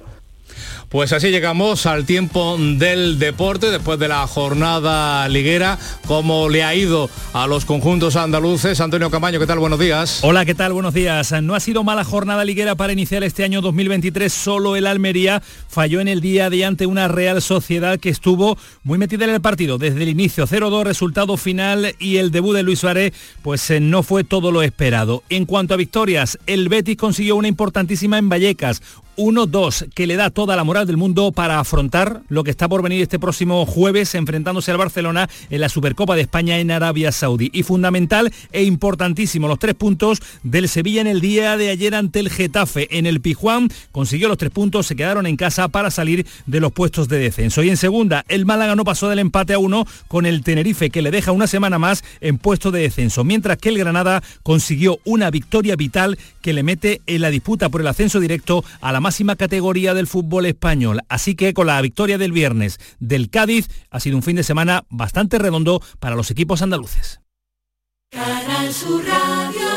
[0.89, 5.77] Pues así llegamos al tiempo del deporte después de la jornada liguera.
[6.07, 8.79] ¿Cómo le ha ido a los conjuntos andaluces?
[8.79, 9.59] Antonio Camaño, ¿qué tal?
[9.59, 10.19] Buenos días.
[10.23, 10.73] Hola, ¿qué tal?
[10.73, 11.33] Buenos días.
[11.41, 14.31] No ha sido mala jornada liguera para iniciar este año 2023.
[14.31, 18.97] Solo el Almería falló en el día de ante una Real Sociedad que estuvo muy
[18.97, 20.47] metida en el partido desde el inicio.
[20.47, 24.61] 0-2 resultado final y el debut de Luis Suárez pues eh, no fue todo lo
[24.61, 25.23] esperado.
[25.29, 28.81] En cuanto a victorias, el Betis consiguió una importantísima en Vallecas.
[29.17, 32.81] 1-2 que le da toda la moral del mundo para afrontar lo que está por
[32.81, 37.49] venir este próximo jueves enfrentándose al Barcelona en la Supercopa de España en Arabia Saudí.
[37.53, 42.19] Y fundamental e importantísimo los tres puntos del Sevilla en el día de ayer ante
[42.19, 42.97] el Getafe.
[42.97, 46.71] En el Pijuán consiguió los tres puntos, se quedaron en casa para salir de los
[46.71, 47.63] puestos de descenso.
[47.63, 51.01] Y en segunda, el Málaga no pasó del empate a uno con el Tenerife que
[51.01, 55.31] le deja una semana más en puesto de descenso, mientras que el Granada consiguió una
[55.31, 59.37] victoria vital que le mete en la disputa por el ascenso directo a la máxima
[59.37, 60.99] categoría del fútbol español.
[61.07, 64.83] Así que con la victoria del viernes del Cádiz ha sido un fin de semana
[64.89, 67.21] bastante redondo para los equipos andaluces.
[68.11, 69.69] Canal Sur Radio.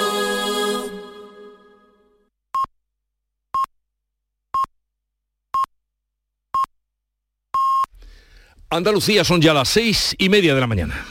[8.69, 11.07] Andalucía son ya las seis y media de la mañana.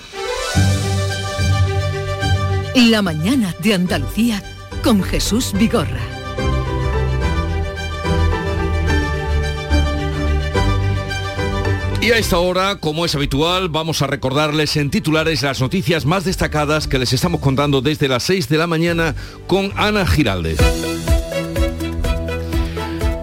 [2.75, 4.43] La mañana de Andalucía
[4.83, 6.18] con Jesús Vigorra.
[12.09, 16.23] Y a esta hora, como es habitual, vamos a recordarles en titulares las noticias más
[16.23, 19.13] destacadas que les estamos contando desde las 6 de la mañana
[19.45, 20.57] con Ana Giraldez.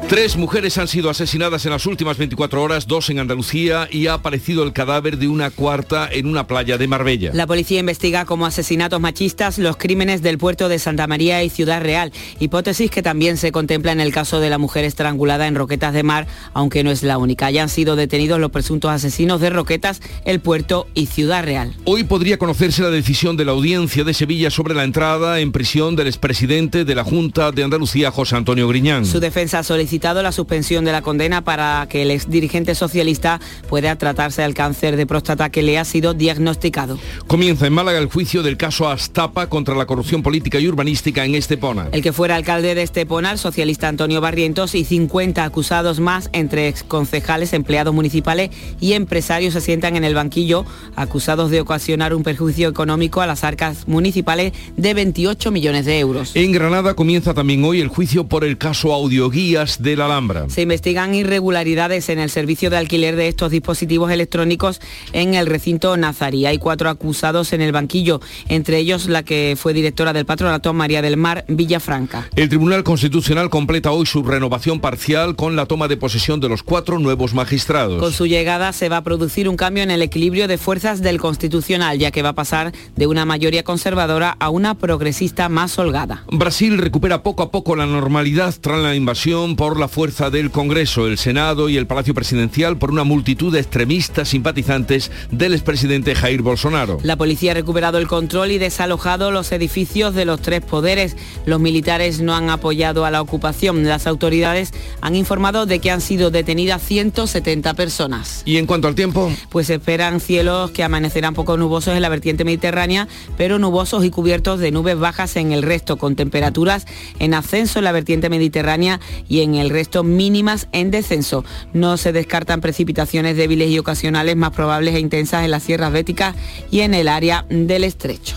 [0.08, 4.14] Tres mujeres han sido asesinadas en las últimas 24 horas, dos en Andalucía y ha
[4.14, 7.32] aparecido el cadáver de una cuarta en una playa de Marbella.
[7.34, 11.82] La policía investiga como asesinatos machistas los crímenes del puerto de Santa María y Ciudad
[11.82, 15.92] Real, hipótesis que también se contempla en el caso de la mujer estrangulada en Roquetas
[15.92, 17.50] de Mar, aunque no es la única.
[17.50, 21.74] Ya han sido detenidos los presuntos asesinos de Roquetas, el puerto y Ciudad Real.
[21.84, 25.96] Hoy podría conocerse la decisión de la audiencia de Sevilla sobre la entrada en prisión
[25.96, 29.04] del expresidente de la Junta de Andalucía, José Antonio Griñán.
[29.04, 29.64] Su defensa
[30.02, 34.96] la suspensión de la condena para que el ex dirigente socialista pueda tratarse del cáncer
[34.96, 36.98] de próstata que le ha sido diagnosticado.
[37.26, 41.34] Comienza en Málaga el juicio del caso Astapa contra la corrupción política y urbanística en
[41.34, 41.88] Estepona.
[41.92, 46.72] El que fuera alcalde de Estepona, el socialista Antonio Barrientos, y 50 acusados más entre
[46.88, 52.68] concejales, empleados municipales y empresarios se sientan en el banquillo acusados de ocasionar un perjuicio
[52.68, 56.32] económico a las arcas municipales de 28 millones de euros.
[56.34, 60.46] En Granada comienza también hoy el juicio por el caso audioguías de la Alhambra.
[60.48, 64.80] Se investigan irregularidades en el servicio de alquiler de estos dispositivos electrónicos
[65.12, 66.46] en el recinto Nazarí.
[66.46, 71.02] Hay cuatro acusados en el banquillo, entre ellos la que fue directora del patronato María
[71.02, 72.28] del Mar Villafranca.
[72.34, 76.62] El Tribunal Constitucional completa hoy su renovación parcial con la toma de posesión de los
[76.62, 78.00] cuatro nuevos magistrados.
[78.00, 81.20] Con su llegada se va a producir un cambio en el equilibrio de fuerzas del
[81.20, 86.24] Constitucional, ya que va a pasar de una mayoría conservadora a una progresista más holgada.
[86.30, 91.06] Brasil recupera poco a poco la normalidad tras la invasión por la fuerza del Congreso,
[91.06, 96.42] el Senado y el Palacio Presidencial por una multitud de extremistas simpatizantes del expresidente Jair
[96.42, 96.98] Bolsonaro.
[97.02, 101.16] La policía ha recuperado el control y desalojado los edificios de los tres poderes.
[101.44, 103.84] Los militares no han apoyado a la ocupación.
[103.84, 108.42] Las autoridades han informado de que han sido detenidas 170 personas.
[108.44, 109.32] ¿Y en cuanto al tiempo?
[109.48, 114.60] Pues esperan cielos que amanecerán poco nubosos en la vertiente mediterránea, pero nubosos y cubiertos
[114.60, 116.86] de nubes bajas en el resto, con temperaturas
[117.18, 121.44] en ascenso en la vertiente mediterránea y en el resto mínimas en descenso.
[121.72, 126.34] No se descartan precipitaciones débiles y ocasionales más probables e intensas en las sierras béticas
[126.70, 128.36] y en el área del estrecho.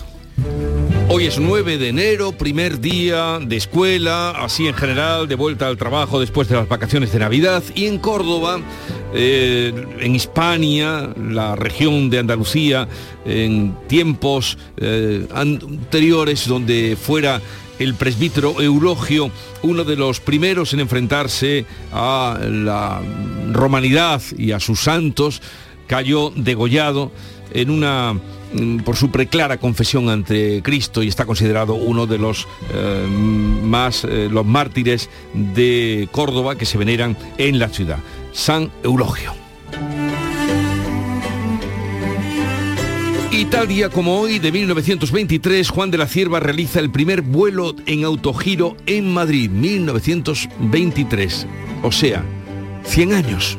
[1.11, 5.75] Hoy es 9 de enero, primer día de escuela, así en general, de vuelta al
[5.75, 7.63] trabajo después de las vacaciones de Navidad.
[7.73, 8.61] Y en Córdoba,
[9.15, 12.87] eh, en Hispania, la región de Andalucía,
[13.25, 17.41] en tiempos eh, anteriores donde fuera
[17.79, 19.31] el presbítero Eulogio,
[19.63, 23.01] uno de los primeros en enfrentarse a la
[23.51, 25.41] romanidad y a sus santos,
[25.87, 27.11] cayó degollado
[27.51, 28.13] en una
[28.53, 34.03] mm, por su preclara confesión ante Cristo y está considerado uno de los eh, más
[34.03, 37.99] eh, los mártires de Córdoba que se veneran en la ciudad,
[38.33, 39.33] San Eulogio.
[43.39, 47.73] Y tal día como hoy, de 1923, Juan de la Cierva realiza el primer vuelo
[47.85, 51.47] en autogiro en Madrid, 1923.
[51.81, 52.21] O sea,
[52.83, 53.57] 100 años.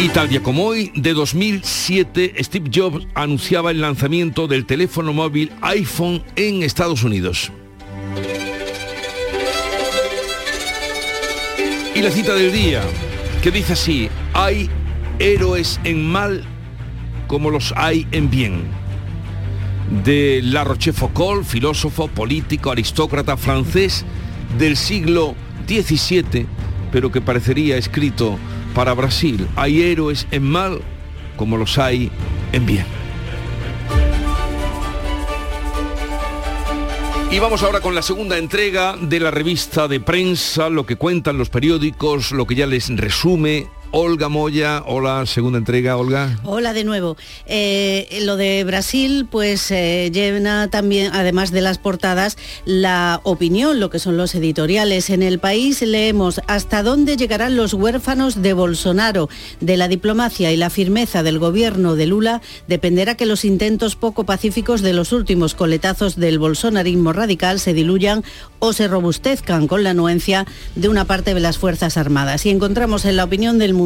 [0.00, 5.52] Y tal día como hoy, de 2007, Steve Jobs anunciaba el lanzamiento del teléfono móvil
[5.60, 7.52] iPhone en Estados Unidos.
[11.94, 12.82] Y la cita del día,
[13.44, 14.68] que dice así, hay
[15.20, 16.44] héroes en mal
[17.26, 18.64] como los hay en bien.
[20.04, 24.04] De La Rochefoucauld, filósofo, político, aristócrata francés
[24.58, 25.34] del siglo
[25.68, 26.46] XVII,
[26.90, 28.38] pero que parecería escrito
[28.74, 29.46] para Brasil.
[29.56, 30.80] Hay héroes en mal
[31.36, 32.10] como los hay
[32.52, 32.86] en bien.
[37.30, 41.36] Y vamos ahora con la segunda entrega de la revista de prensa, lo que cuentan
[41.36, 43.66] los periódicos, lo que ya les resume
[43.96, 44.82] Olga Moya.
[44.86, 46.40] Hola, segunda entrega, Olga.
[46.42, 47.16] Hola de nuevo.
[47.46, 53.90] Eh, lo de Brasil, pues eh, llena también, además de las portadas, la opinión, lo
[53.90, 55.10] que son los editoriales.
[55.10, 59.28] En el país leemos hasta dónde llegarán los huérfanos de Bolsonaro.
[59.60, 64.24] De la diplomacia y la firmeza del gobierno de Lula dependerá que los intentos poco
[64.24, 68.24] pacíficos de los últimos coletazos del bolsonarismo radical se diluyan
[68.58, 72.44] o se robustezcan con la anuencia de una parte de las Fuerzas Armadas.
[72.44, 73.83] Y encontramos en la opinión del mundo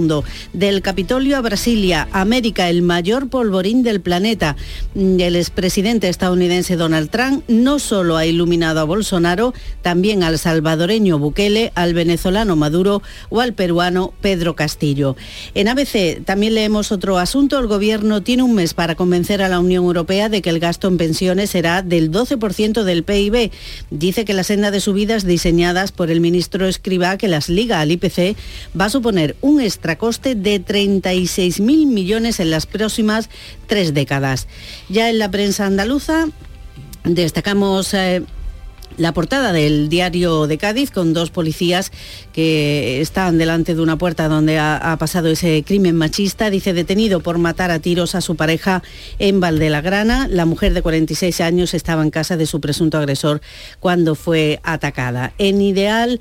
[0.53, 4.55] del Capitolio a Brasilia, América, el mayor polvorín del planeta.
[4.95, 11.73] El expresidente estadounidense Donald Trump no solo ha iluminado a Bolsonaro, también al salvadoreño Bukele,
[11.75, 15.17] al venezolano Maduro o al peruano Pedro Castillo.
[15.55, 17.59] En ABC también leemos otro asunto.
[17.59, 20.87] El gobierno tiene un mes para convencer a la Unión Europea de que el gasto
[20.87, 23.51] en pensiones será del 12% del PIB.
[23.91, 27.91] Dice que la senda de subidas diseñadas por el ministro Escriba, que las liga al
[27.91, 28.37] IPC,
[28.79, 33.31] va a suponer un extra coste de 36.000 millones en las próximas
[33.67, 34.49] tres décadas.
[34.89, 36.27] Ya en la prensa andaluza
[37.05, 37.95] destacamos...
[37.95, 38.23] Eh,
[38.97, 41.93] la portada del diario de Cádiz con dos policías
[42.33, 46.51] que están delante de una puerta donde ha, pasado ese crimen machista.
[46.51, 48.83] Dice detenido por matar a tiros a su pareja
[49.19, 50.29] en Valdelagrana.
[50.29, 53.41] La mujer de 46 años estaba en casa de su presunto agresor
[53.81, 55.33] cuando fue atacada.
[55.39, 56.21] En Ideal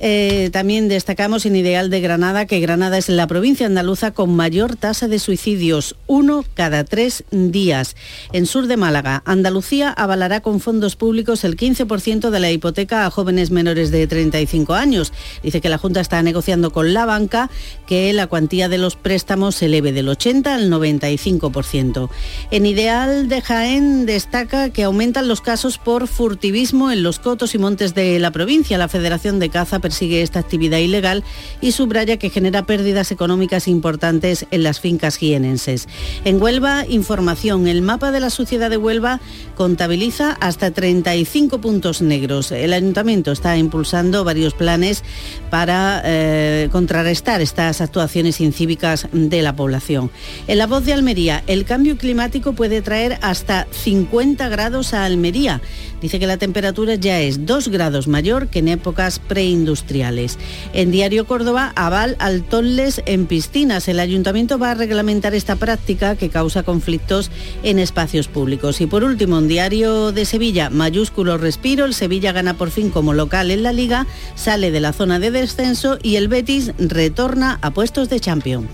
[0.00, 4.76] eh, también destacamos en Ideal de Granada que Granada es la provincia andaluza con mayor
[4.76, 7.96] tasa de suicidios, uno cada tres días.
[8.32, 13.10] En sur de Málaga, Andalucía avalará con fondos públicos el 15% de la hipoteca a
[13.10, 15.12] jóvenes menores de 35 años.
[15.42, 17.50] Dice que la Junta está negociando con la banca
[17.86, 22.08] que la cuantía de los préstamos se eleve del 80 al 95%.
[22.50, 27.58] En Ideal de Jaén destaca que aumentan los casos por furtivismo en los cotos y
[27.58, 28.78] montes de la provincia.
[28.78, 31.24] La Federación de Caza persigue esta actividad ilegal
[31.60, 35.88] y subraya que genera pérdidas económicas importantes en las fincas jienenses.
[36.24, 37.66] En Huelva, información.
[37.66, 39.20] El mapa de la sociedad de Huelva
[39.56, 42.52] contabiliza hasta 35 puntos negros.
[42.52, 45.04] El ayuntamiento está impulsando varios planes
[45.50, 50.10] para eh, contrarrestar estas actuaciones incívicas de la población.
[50.46, 55.60] En la voz de Almería, el cambio climático puede traer hasta 50 grados a Almería.
[56.00, 60.38] Dice que la temperatura ya es 2 grados mayor que en épocas preindustriales.
[60.72, 63.88] En Diario Córdoba, aval al tonles en piscinas.
[63.88, 67.30] El ayuntamiento va a reglamentar esta práctica que causa conflictos
[67.62, 68.80] en espacios públicos.
[68.80, 73.12] Y por último, en Diario de Sevilla, mayúsculo respiro, el Sevilla gana por fin como
[73.12, 77.70] local en la liga, sale de la zona de descenso y el Betis retorna a
[77.72, 78.68] puestos de champion.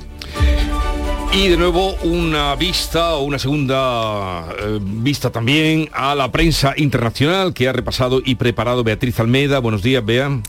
[1.34, 7.52] Y de nuevo una vista o una segunda eh, vista también a la prensa internacional
[7.52, 9.58] que ha repasado y preparado Beatriz Almeida.
[9.58, 10.40] Buenos días, Bea.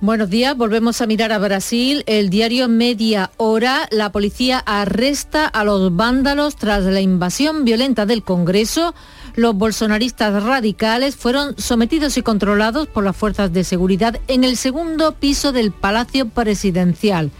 [0.00, 2.04] Buenos días, volvemos a mirar a Brasil.
[2.06, 8.22] El diario Media Hora, la policía arresta a los vándalos tras la invasión violenta del
[8.22, 8.94] Congreso.
[9.36, 15.12] Los bolsonaristas radicales fueron sometidos y controlados por las fuerzas de seguridad en el segundo
[15.12, 17.30] piso del Palacio Presidencial.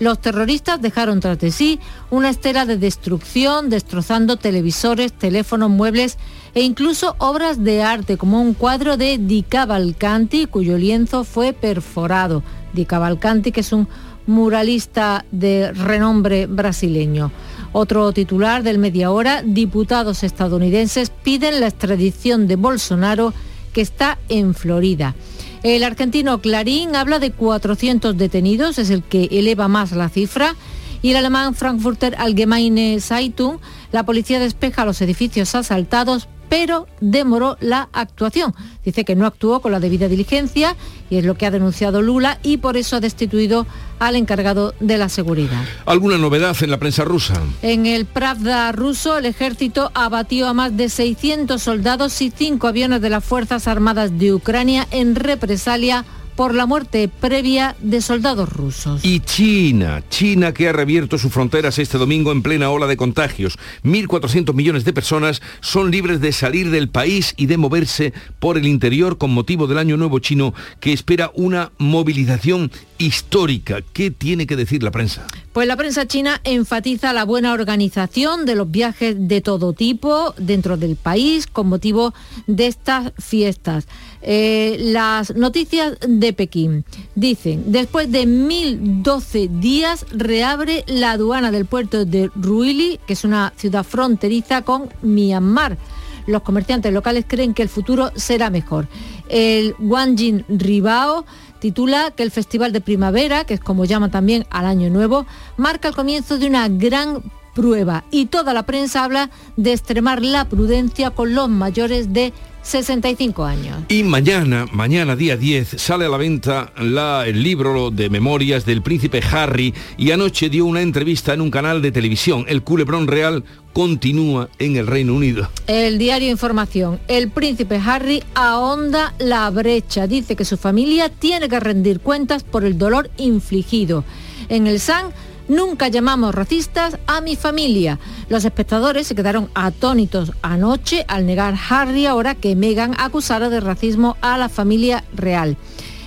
[0.00, 1.80] Los terroristas dejaron tras de sí
[2.10, 6.18] una estela de destrucción, destrozando televisores, teléfonos, muebles
[6.54, 12.42] e incluso obras de arte, como un cuadro de Di Cavalcanti, cuyo lienzo fue perforado.
[12.72, 13.88] Di Cavalcanti, que es un
[14.26, 17.32] muralista de renombre brasileño.
[17.72, 23.32] Otro titular del Media Hora, diputados estadounidenses piden la extradición de Bolsonaro,
[23.72, 25.14] que está en Florida.
[25.62, 30.54] El argentino Clarín habla de 400 detenidos, es el que eleva más la cifra.
[31.02, 33.58] Y el alemán Frankfurter Allgemeine Zeitung,
[33.92, 38.54] la policía despeja los edificios asaltados, pero demoró la actuación.
[38.84, 40.76] Dice que no actuó con la debida diligencia
[41.10, 43.66] y es lo que ha denunciado Lula y por eso ha destituido
[43.98, 45.62] al encargado de la seguridad.
[45.86, 47.34] ¿Alguna novedad en la prensa rusa?
[47.62, 53.00] En el Pravda ruso, el ejército abatió a más de 600 soldados y cinco aviones
[53.00, 56.04] de las Fuerzas Armadas de Ucrania en represalia
[56.38, 59.04] por la muerte previa de soldados rusos.
[59.04, 63.58] Y China, China que ha reabierto sus fronteras este domingo en plena ola de contagios.
[63.82, 68.68] 1.400 millones de personas son libres de salir del país y de moverse por el
[68.68, 73.80] interior con motivo del Año Nuevo chino que espera una movilización histórica.
[73.92, 75.26] ¿Qué tiene que decir la prensa?
[75.52, 80.76] Pues la prensa china enfatiza la buena organización de los viajes de todo tipo dentro
[80.76, 82.12] del país con motivo
[82.46, 83.86] de estas fiestas.
[84.20, 86.84] Eh, las noticias de Pekín
[87.14, 93.52] dicen, después de 1012 días reabre la aduana del puerto de Ruili, que es una
[93.56, 95.78] ciudad fronteriza con Myanmar.
[96.26, 98.86] Los comerciantes locales creen que el futuro será mejor.
[99.30, 101.24] El Wanjin Ribao
[101.58, 105.88] titula que el Festival de Primavera, que es como llaman también al Año Nuevo, marca
[105.88, 107.22] el comienzo de una gran
[107.54, 108.04] prueba.
[108.10, 112.32] Y toda la prensa habla de extremar la prudencia con los mayores de
[112.68, 113.76] 65 años.
[113.88, 118.82] Y mañana, mañana día 10, sale a la venta la- el libro de memorias del
[118.82, 122.44] príncipe Harry y anoche dio una entrevista en un canal de televisión.
[122.48, 123.42] El culebrón real
[123.72, 125.48] continúa en el Reino Unido.
[125.66, 126.98] El diario Información.
[127.08, 130.06] El príncipe Harry ahonda la brecha.
[130.06, 134.04] Dice que su familia tiene que rendir cuentas por el dolor infligido.
[134.48, 135.12] En el Sun,
[135.48, 137.98] nunca llamamos racistas a mi familia.
[138.28, 144.16] Los espectadores se quedaron atónitos anoche al negar Harry ahora que Meghan acusara de racismo
[144.20, 145.56] a la familia real.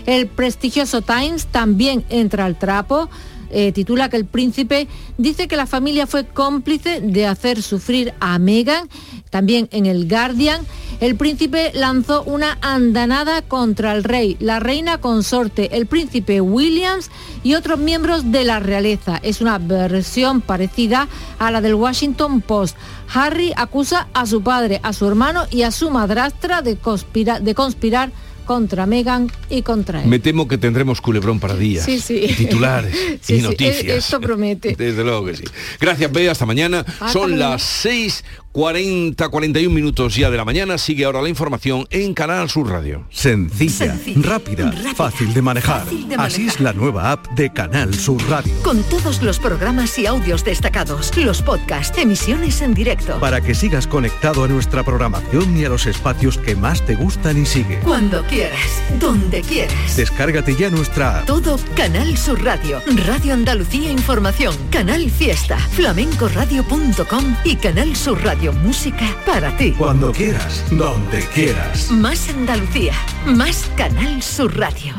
[0.06, 3.10] El prestigioso Times también entra al trapo.
[3.52, 4.88] Eh, titula que el príncipe
[5.18, 8.88] dice que la familia fue cómplice de hacer sufrir a Meghan.
[9.30, 10.62] También en el Guardian,
[11.00, 17.10] el príncipe lanzó una andanada contra el rey, la reina consorte, el príncipe Williams
[17.44, 19.20] y otros miembros de la realeza.
[19.24, 21.08] Es una versión parecida
[21.40, 22.76] a la del Washington Post.
[23.14, 27.56] Harry acusa a su padre, a su hermano y a su madrastra de, conspira- de
[27.56, 28.12] conspirar
[28.46, 30.08] contra Meghan y contra él.
[30.10, 31.86] Me temo que tendremos culebrón para días.
[31.86, 32.28] Sí, sí.
[32.38, 33.84] Titulares Sí, y sí, noticias.
[33.84, 34.76] e- Esto promete.
[34.78, 35.44] Desde luego que sí.
[35.80, 36.32] Gracias, Bea.
[36.32, 36.80] Hasta mañana.
[36.88, 37.50] Hasta Son mañana.
[37.52, 40.78] las 6, 40, 41 minutos ya de la mañana.
[40.78, 43.06] Sigue ahora la información en Canal Sur Radio.
[43.10, 45.84] Sencilla, rápida, fácil de manejar.
[45.84, 48.54] fácil de Así es la nueva app de Canal Sur Radio.
[48.64, 53.20] Con todos los programas y audios destacados, los podcasts, emisiones en directo.
[53.20, 57.42] Para que sigas conectado a nuestra programación y a los espacios que más te gustan
[57.42, 57.80] y sigue.
[57.80, 59.96] Cuando quieras, donde quieras.
[59.96, 61.26] Descárgate ya nuestra app.
[61.26, 69.06] Todo Canal Sur Radio, Radio Andalucía Información, Canal Fiesta, flamencoradio.com y Canal Sur Radio Música
[69.24, 69.72] para ti.
[69.78, 71.92] Cuando quieras, donde quieras.
[71.92, 72.94] Más Andalucía,
[73.28, 74.96] más Canal Sur Radio.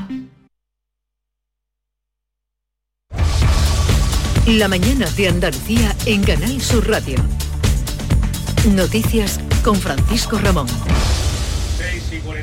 [4.46, 7.16] La mañana de Andalucía en Canal Sur Radio.
[8.76, 10.68] Noticias con Francisco Ramón.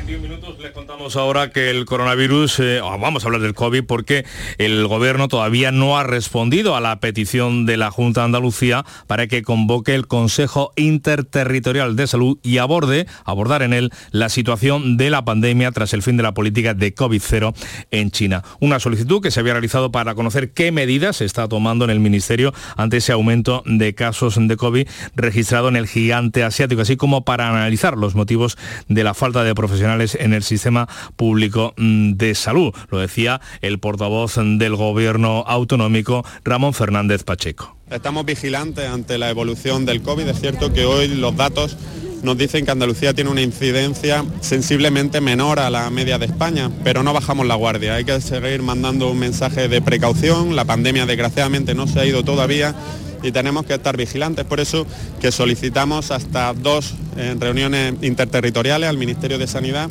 [0.06, 3.40] 6 y 41 minutos les contamos ahora que el coronavirus, eh, oh, vamos a hablar
[3.40, 4.24] del COVID porque
[4.58, 9.26] el gobierno todavía no ha respondido a la petición de la Junta de Andalucía para
[9.26, 15.10] que convoque el Consejo Interterritorial de Salud y aborde, abordar en él la situación de
[15.10, 17.54] la pandemia tras el fin de la política de COVID-0
[17.90, 18.42] en China.
[18.60, 22.00] Una solicitud que se había realizado para conocer qué medidas se está tomando en el
[22.00, 27.24] Ministerio ante ese aumento de casos de COVID registrado en el gigante asiático, así como
[27.24, 28.56] para analizar los motivos
[28.88, 32.72] de la falta de profesionales en el sistema público mm, de salud.
[32.90, 37.76] Lo decía el portavoz del gobierno autonómico, Ramón Fernández Pacheco.
[37.90, 40.28] Estamos vigilantes ante la evolución del COVID.
[40.28, 41.76] Es cierto que hoy los datos
[42.22, 47.02] nos dicen que Andalucía tiene una incidencia sensiblemente menor a la media de España, pero
[47.02, 47.94] no bajamos la guardia.
[47.94, 50.54] Hay que seguir mandando un mensaje de precaución.
[50.54, 52.74] La pandemia desgraciadamente no se ha ido todavía
[53.22, 54.44] y tenemos que estar vigilantes.
[54.44, 54.86] Por eso
[55.20, 59.90] que solicitamos hasta dos eh, reuniones interterritoriales al Ministerio de Sanidad.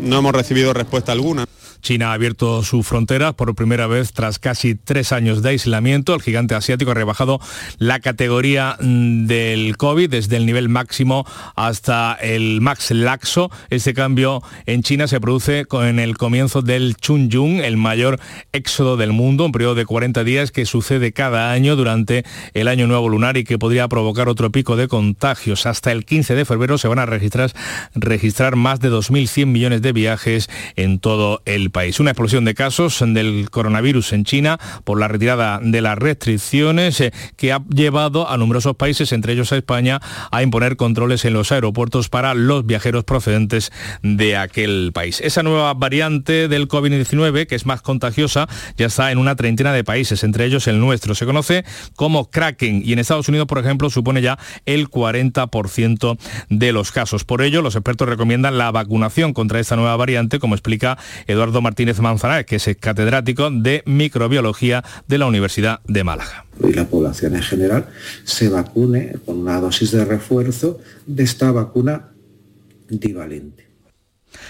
[0.00, 1.46] No hemos recibido respuesta alguna.
[1.84, 6.14] China ha abierto sus fronteras por primera vez tras casi tres años de aislamiento.
[6.14, 7.40] El gigante asiático ha rebajado
[7.76, 11.26] la categoría mm, del COVID desde el nivel máximo
[11.56, 13.50] hasta el max laxo.
[13.68, 18.18] Este cambio en China se produce con el comienzo del Chunjung, el mayor
[18.52, 22.24] éxodo del mundo, un periodo de 40 días que sucede cada año durante
[22.54, 25.66] el año nuevo lunar y que podría provocar otro pico de contagios.
[25.66, 27.52] Hasta el 15 de febrero se van a registrar,
[27.94, 32.00] registrar más de 2.100 millones de viajes en todo el país.
[32.00, 37.12] Una explosión de casos del coronavirus en China por la retirada de las restricciones eh,
[37.36, 40.00] que ha llevado a numerosos países, entre ellos a España,
[40.30, 43.72] a imponer controles en los aeropuertos para los viajeros procedentes
[44.02, 45.20] de aquel país.
[45.20, 49.82] Esa nueva variante del COVID-19, que es más contagiosa, ya está en una treintena de
[49.82, 51.16] países, entre ellos el nuestro.
[51.16, 51.64] Se conoce
[51.96, 56.18] como Kraken y en Estados Unidos, por ejemplo, supone ya el 40%
[56.50, 57.24] de los casos.
[57.24, 60.96] Por ello, los expertos recomiendan la vacunación contra esta nueva variante, como explica
[61.26, 66.44] Eduardo Martínez Manzanares, que es catedrático de microbiología de la Universidad de Málaga.
[66.62, 67.86] Y la población en general
[68.22, 72.10] se vacune con una dosis de refuerzo de esta vacuna
[72.88, 73.63] divalente.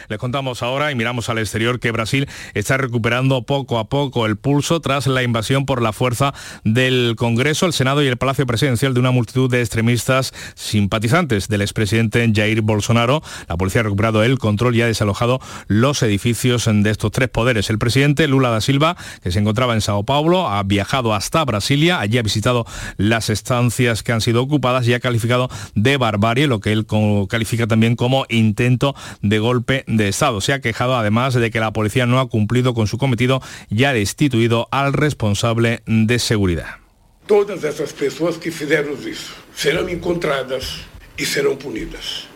[0.08, 4.36] Les contamos ahora y miramos al exterior que Brasil está recuperando poco a poco el
[4.36, 8.94] pulso tras la invasión por la fuerza del Congreso, el Senado y el Palacio Presidencial
[8.94, 13.22] de una multitud de extremistas simpatizantes del expresidente Jair Bolsonaro.
[13.48, 17.70] La policía ha recuperado el control y ha desalojado los edificios de estos tres poderes.
[17.70, 22.00] El presidente Lula da Silva, que se encontraba en Sao Paulo, ha viajado hasta Brasilia,
[22.00, 22.66] allí ha visitado
[22.96, 26.86] las estancias que han sido ocupadas y ha calificado de barbarie, lo que él
[27.28, 30.40] califica también como intento de golpe de Estado.
[30.40, 33.84] Se ha quejado además de que la policía no ha cumplido con su cometido y
[33.84, 36.76] ha destituido al responsable de seguridad.
[37.26, 40.82] Todas esas personas que hicieron eso serán encontradas
[41.16, 42.28] y serán punidas.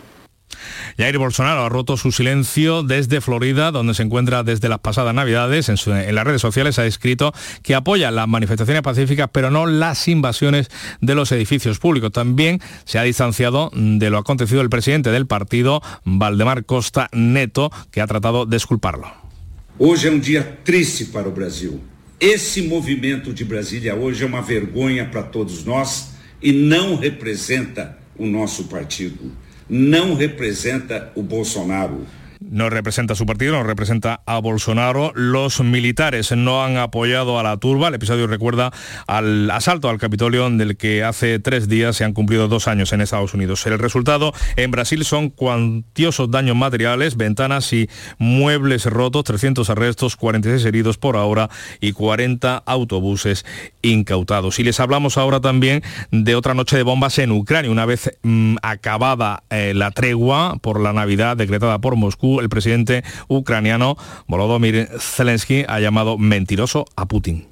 [0.98, 5.68] Jair Bolsonaro ha roto su silencio desde Florida, donde se encuentra desde las pasadas Navidades.
[5.68, 7.32] En, las redes sociales ha escrito
[7.62, 10.68] que apoya las manifestaciones pacíficas, pero no las invasiones
[11.00, 12.10] de los edificios públicos.
[12.10, 18.00] También se ha distanciado de lo acontecido el presidente del partido, Valdemar Costa Neto, que
[18.00, 19.06] ha tratado de esculparlo.
[19.78, 21.78] Hoy es un día triste para Brasil.
[22.18, 28.66] Ese movimiento de Brasilia hoy es una vergüenza para todos nosotros y no representa nuestro
[28.66, 29.12] partido
[29.68, 32.06] no representa o Bolsonaro.
[32.40, 35.12] No representa a su partido, no representa a Bolsonaro.
[35.14, 37.88] Los militares no han apoyado a la turba.
[37.88, 38.72] El episodio recuerda
[39.06, 43.00] al asalto al Capitolio del que hace tres días se han cumplido dos años en
[43.00, 43.66] Estados Unidos.
[43.66, 50.64] El resultado en Brasil son cuantiosos daños materiales, ventanas y muebles rotos, 300 arrestos, 46
[50.64, 53.44] heridos por ahora y 40 autobuses
[53.82, 54.58] incautados.
[54.58, 55.82] Y les hablamos ahora también
[56.12, 57.70] de otra noche de bombas en Ucrania.
[57.70, 63.04] Una vez mm, acabada eh, la tregua por la Navidad decretada por Moscú, el presidente
[63.28, 67.46] ucraniano Volodymyr Zelensky ha llamado mentiroso a Putin.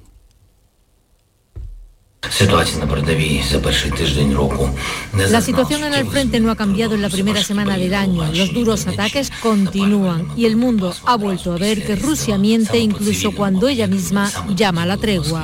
[5.29, 8.25] La situación en el frente no ha cambiado en la primera semana del año.
[8.33, 13.31] Los duros ataques continúan y el mundo ha vuelto a ver que Rusia miente incluso
[13.31, 15.43] cuando ella misma llama a la tregua.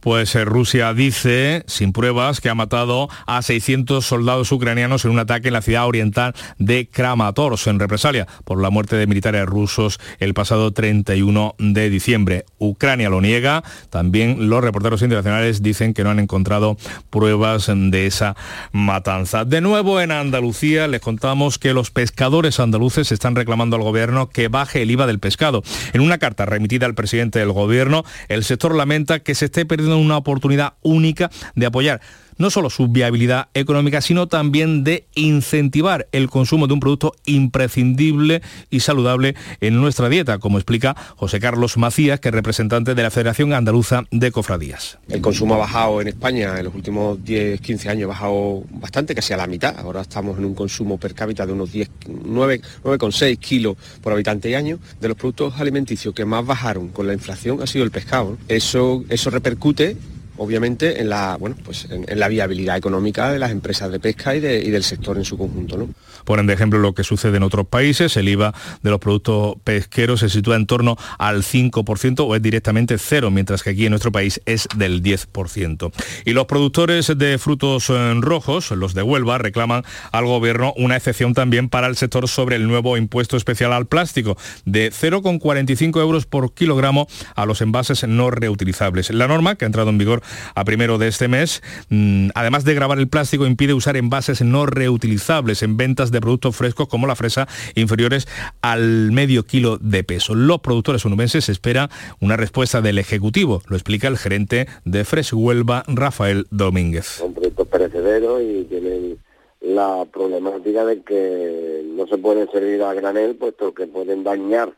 [0.00, 5.18] Pues eh, Rusia dice, sin pruebas, que ha matado a 600 soldados ucranianos en un
[5.18, 10.00] ataque en la ciudad oriental de Kramatorsk, en represalia por la muerte de militares rusos
[10.18, 12.44] el pasado 31 de diciembre.
[12.58, 16.76] Ucrania lo niega, también los reporteros internacionales dicen que no han encontrado
[17.10, 18.36] pruebas de esa
[18.72, 19.44] matanza.
[19.44, 24.48] De nuevo en Andalucía les contamos que los pescadores andaluces están reclamando al gobierno que
[24.48, 25.62] baje el IVA del pescado.
[25.92, 29.87] En una carta remitida al presidente del gobierno, el sector lamenta que se esté perdiendo
[29.96, 32.00] una oportunidad única de apoyar
[32.38, 38.42] no solo su viabilidad económica, sino también de incentivar el consumo de un producto imprescindible
[38.70, 43.10] y saludable en nuestra dieta, como explica José Carlos Macías, que es representante de la
[43.10, 44.98] Federación Andaluza de Cofradías.
[45.08, 49.14] El consumo ha bajado en España en los últimos 10, 15 años, ha bajado bastante,
[49.14, 49.76] casi a la mitad.
[49.78, 54.54] Ahora estamos en un consumo per cápita de unos 10, 9,6 kilos por habitante y
[54.54, 54.78] año.
[55.00, 58.38] De los productos alimenticios que más bajaron con la inflación ha sido el pescado.
[58.48, 59.96] Eso, eso repercute
[60.38, 64.40] obviamente en la, bueno, pues en, la viabilidad económica de las empresas de pesca y,
[64.40, 65.76] del sector en su conjunto.
[65.76, 65.88] ¿no?
[66.24, 70.20] Ponen de ejemplo lo que sucede en otros países, el IVA de los productos pesqueros
[70.20, 74.12] se sitúa en torno al 5% o es directamente cero, mientras que aquí en nuestro
[74.12, 75.92] país es del 10%.
[76.24, 81.34] Y los productores de frutos eh, rojos, los de Huelva, reclaman al gobierno una excepción
[81.34, 86.54] también para el sector sobre el nuevo impuesto especial al plástico, de 0,45 euros por
[86.54, 89.10] kilogramo a los envases no reutilizables.
[89.10, 90.22] La norma, que ha entrado en vigor
[90.54, 91.62] a primero de este mes.
[91.88, 96.56] Mm, además de grabar el plástico, impide usar envases no reutilizables en ventas de productos
[96.56, 98.26] frescos como la fresa inferiores
[98.62, 100.34] al medio kilo de peso.
[100.34, 101.88] Los productores onubenses esperan
[102.20, 107.06] una respuesta del Ejecutivo, lo explica el gerente de Fresh Huelva, Rafael Domínguez.
[107.06, 109.18] Son productos perecederos y tienen
[109.60, 114.72] la problemática de que no se pueden servir a granel puesto que pueden dañar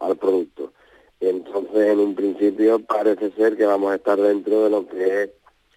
[0.00, 0.72] al producto.
[1.20, 5.30] Entonces, en un principio parece ser que vamos a estar dentro de lo que es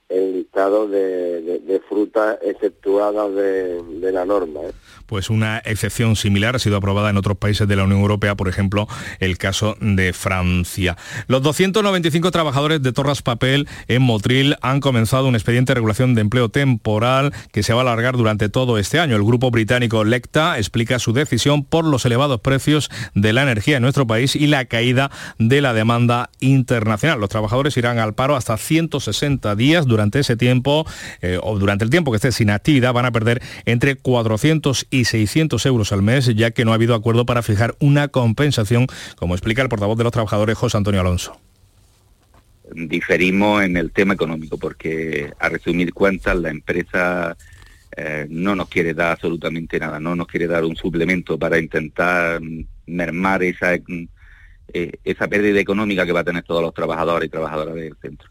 [0.10, 4.62] el listado de, frutas exceptuadas de, la norma.
[4.62, 4.72] ¿eh?
[5.12, 8.48] Pues una excepción similar ha sido aprobada en otros países de la Unión Europea, por
[8.48, 8.88] ejemplo,
[9.20, 10.96] el caso de Francia.
[11.28, 16.22] Los 295 trabajadores de Torras Papel en Motril han comenzado un expediente de regulación de
[16.22, 19.18] empleo temporal que se va a alargar durante todo este año.
[19.18, 23.84] El grupo británico Lecta explica su decisión por los elevados precios de la energía en
[23.84, 27.20] nuestro país y la caída de la demanda internacional.
[27.20, 30.86] Los trabajadores irán al paro hasta 160 días durante ese tiempo
[31.22, 35.01] eh, o durante el tiempo que esté sin actividad van a perder entre 400 y
[35.02, 38.88] y 600 euros al mes, ya que no ha habido acuerdo para fijar una compensación,
[39.18, 41.40] como explica el portavoz de los trabajadores José Antonio Alonso
[42.74, 47.36] diferimos en el tema económico, porque a resumir cuentas la empresa
[47.96, 52.40] eh, no nos quiere dar absolutamente nada, no nos quiere dar un suplemento para intentar
[52.86, 57.76] mermar esa, eh, esa pérdida económica que va a tener todos los trabajadores y trabajadoras
[57.76, 58.30] del centro.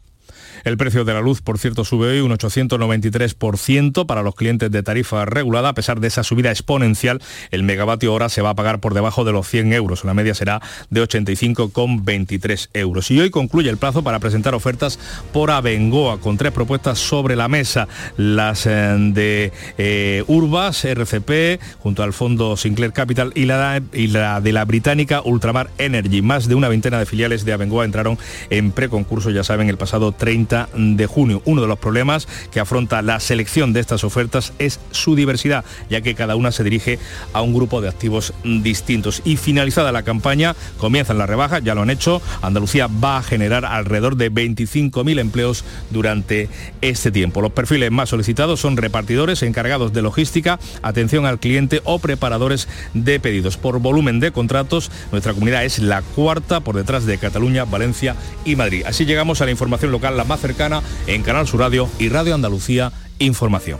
[0.65, 4.83] El precio de la luz, por cierto, sube hoy un 893% para los clientes de
[4.83, 5.71] tarifa regulada.
[5.71, 7.21] A pesar de esa subida exponencial,
[7.51, 10.05] el megavatio hora se va a pagar por debajo de los 100 euros.
[10.05, 10.61] La media será
[10.91, 13.11] de 85,23 euros.
[13.11, 14.99] Y hoy concluye el plazo para presentar ofertas
[15.33, 17.89] por Abengoa, con tres propuestas sobre la mesa.
[18.17, 24.41] Las eh, de eh, Urbas, RCP, junto al fondo Sinclair Capital y la, y la
[24.41, 26.23] de la británica Ultramar Energy.
[26.23, 28.19] Más de una veintena de filiales de Abengoa entraron
[28.51, 31.43] en preconcurso, ya saben, el pasado 30 de junio.
[31.47, 36.03] Uno de los problemas que afronta la selección de estas ofertas es su diversidad, ya
[36.03, 36.99] que cada una se dirige
[37.33, 39.23] a un grupo de activos distintos.
[39.25, 42.21] Y finalizada la campaña, comienzan las rebajas, ya lo han hecho.
[42.43, 46.49] Andalucía va a generar alrededor de 25.000 empleos durante
[46.83, 47.41] este tiempo.
[47.41, 53.19] Los perfiles más solicitados son repartidores, encargados de logística, atención al cliente o preparadores de
[53.21, 53.57] pedidos.
[53.57, 58.55] Por volumen de contratos, nuestra comunidad es la cuarta por detrás de Cataluña, Valencia y
[58.57, 58.83] Madrid.
[58.87, 62.35] Así llegamos a la información local la más cercana en Canal Sur Radio y Radio
[62.35, 63.79] Andalucía Información.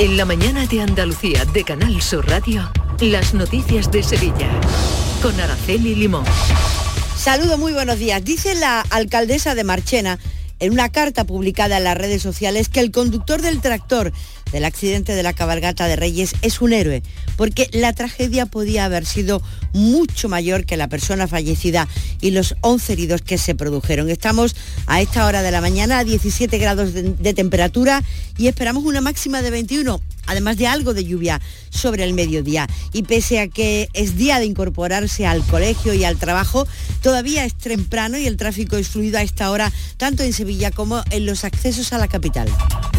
[0.00, 2.68] En la mañana de Andalucía de Canal Sur Radio,
[3.00, 4.50] las noticias de Sevilla
[5.22, 6.24] con Araceli Limón.
[7.16, 8.24] Saludo, muy buenos días.
[8.24, 10.18] Dice la alcaldesa de Marchena
[10.62, 14.12] en una carta publicada en las redes sociales que el conductor del tractor
[14.52, 17.02] del accidente de la cabalgata de Reyes es un héroe,
[17.36, 19.42] porque la tragedia podía haber sido
[19.72, 21.88] mucho mayor que la persona fallecida
[22.20, 24.08] y los 11 heridos que se produjeron.
[24.08, 24.54] Estamos
[24.86, 28.04] a esta hora de la mañana a 17 grados de, de temperatura
[28.38, 32.68] y esperamos una máxima de 21 además de algo de lluvia sobre el mediodía.
[32.92, 36.66] Y pese a que es día de incorporarse al colegio y al trabajo,
[37.02, 41.02] todavía es temprano y el tráfico es fluido a esta hora, tanto en Sevilla como
[41.10, 42.48] en los accesos a la capital.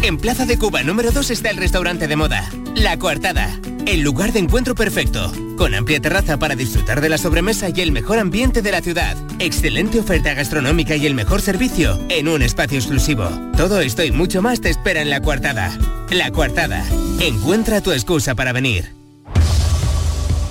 [0.02, 4.32] En Plaza de Cuba número 2 está el restaurante de moda, La Coartada, el lugar
[4.32, 8.62] de encuentro perfecto, con amplia terraza para disfrutar de la sobremesa y el mejor ambiente
[8.62, 9.16] de la ciudad.
[9.38, 13.28] Excelente oferta gastronómica y el mejor servicio en un espacio exclusivo.
[13.56, 15.76] Todo esto y mucho más te espera en La Coartada.
[16.10, 16.84] La Coartada.
[17.20, 18.92] Encuentra tu excusa para venir.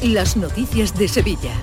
[0.02, 1.54] Las noticias de Sevilla.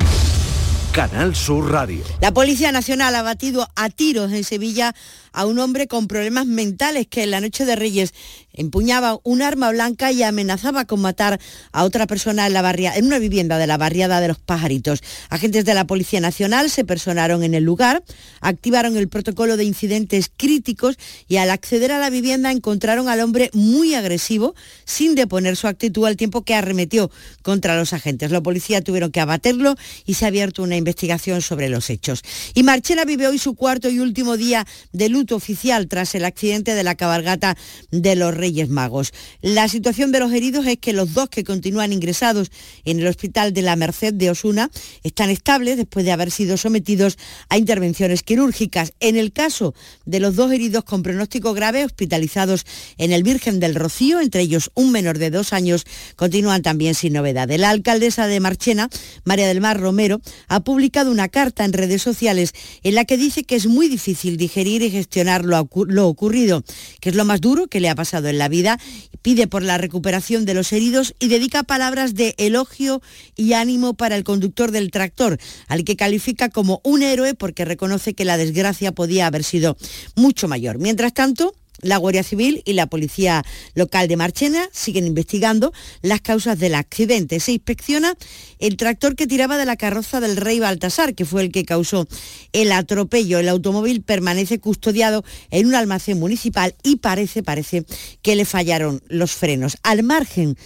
[0.92, 2.02] Canal Sur Radio.
[2.20, 4.94] La Policía Nacional ha batido a tiros en Sevilla
[5.32, 8.12] a un hombre con problemas mentales que en la noche de Reyes
[8.52, 11.40] empuñaba un arma blanca y amenazaba con matar
[11.72, 15.00] a otra persona en, la barria, en una vivienda de la barriada de los pajaritos.
[15.28, 18.02] Agentes de la Policía Nacional se personaron en el lugar,
[18.40, 20.96] activaron el protocolo de incidentes críticos
[21.28, 24.54] y al acceder a la vivienda encontraron al hombre muy agresivo,
[24.84, 27.10] sin deponer su actitud al tiempo que arremetió
[27.42, 28.30] contra los agentes.
[28.30, 29.74] La policía tuvieron que abaterlo
[30.04, 32.22] y se ha abierto una investigación sobre los hechos.
[32.54, 36.82] Y Marchena vive hoy su cuarto y último día de oficial tras el accidente de
[36.82, 37.56] la cabalgata
[37.90, 39.12] de los Reyes Magos.
[39.42, 42.50] La situación de los heridos es que los dos que continúan ingresados
[42.84, 44.70] en el hospital de la Merced de Osuna
[45.02, 47.18] están estables después de haber sido sometidos
[47.48, 48.92] a intervenciones quirúrgicas.
[49.00, 49.74] En el caso
[50.06, 52.64] de los dos heridos con pronóstico grave hospitalizados
[52.98, 55.84] en el Virgen del Rocío, entre ellos un menor de dos años,
[56.16, 57.48] continúan también sin novedad.
[57.50, 58.88] La alcaldesa de Marchena,
[59.24, 62.52] María del Mar Romero, ha publicado una carta en redes sociales
[62.82, 65.09] en la que dice que es muy difícil digerir y gestionar
[65.42, 66.62] lo, ocurrido,
[67.00, 68.78] que es lo más duro que le ha pasado en la vida,
[69.22, 73.02] pide por la recuperación de los heridos y dedica palabras de elogio
[73.36, 75.38] y ánimo para el conductor del tractor,
[75.68, 79.76] al que califica como un héroe porque reconoce que la desgracia podía haber sido
[80.16, 80.78] mucho mayor.
[80.78, 85.72] Mientras tanto, la Guardia Civil y la Policía Local de Marchena siguen investigando
[86.02, 87.40] las causas del accidente.
[87.40, 88.14] Se inspecciona
[88.58, 92.06] el tractor que tiraba de la carroza del rey Baltasar, que fue el que causó
[92.52, 93.38] el atropello.
[93.38, 97.84] El automóvil permanece custodiado en un almacén municipal y parece, parece
[98.22, 99.76] que le fallaron los frenos.
[99.82, 100.56] Al margen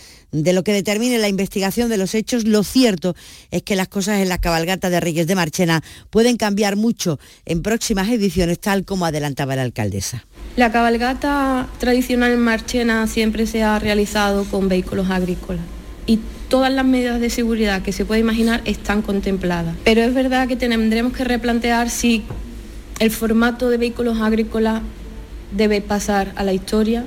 [0.43, 3.14] de lo que determine la investigación de los hechos, lo cierto
[3.53, 7.62] es que las cosas en la cabalgata de Reyes de Marchena pueden cambiar mucho en
[7.62, 10.24] próximas ediciones, tal como adelantaba la alcaldesa.
[10.57, 15.64] La cabalgata tradicional en Marchena siempre se ha realizado con vehículos agrícolas
[16.07, 16.18] y
[16.49, 19.76] todas las medidas de seguridad que se puede imaginar están contempladas.
[19.85, 22.24] Pero es verdad que tendremos que replantear si
[22.99, 24.82] el formato de vehículos agrícolas
[25.57, 27.05] debe pasar a la historia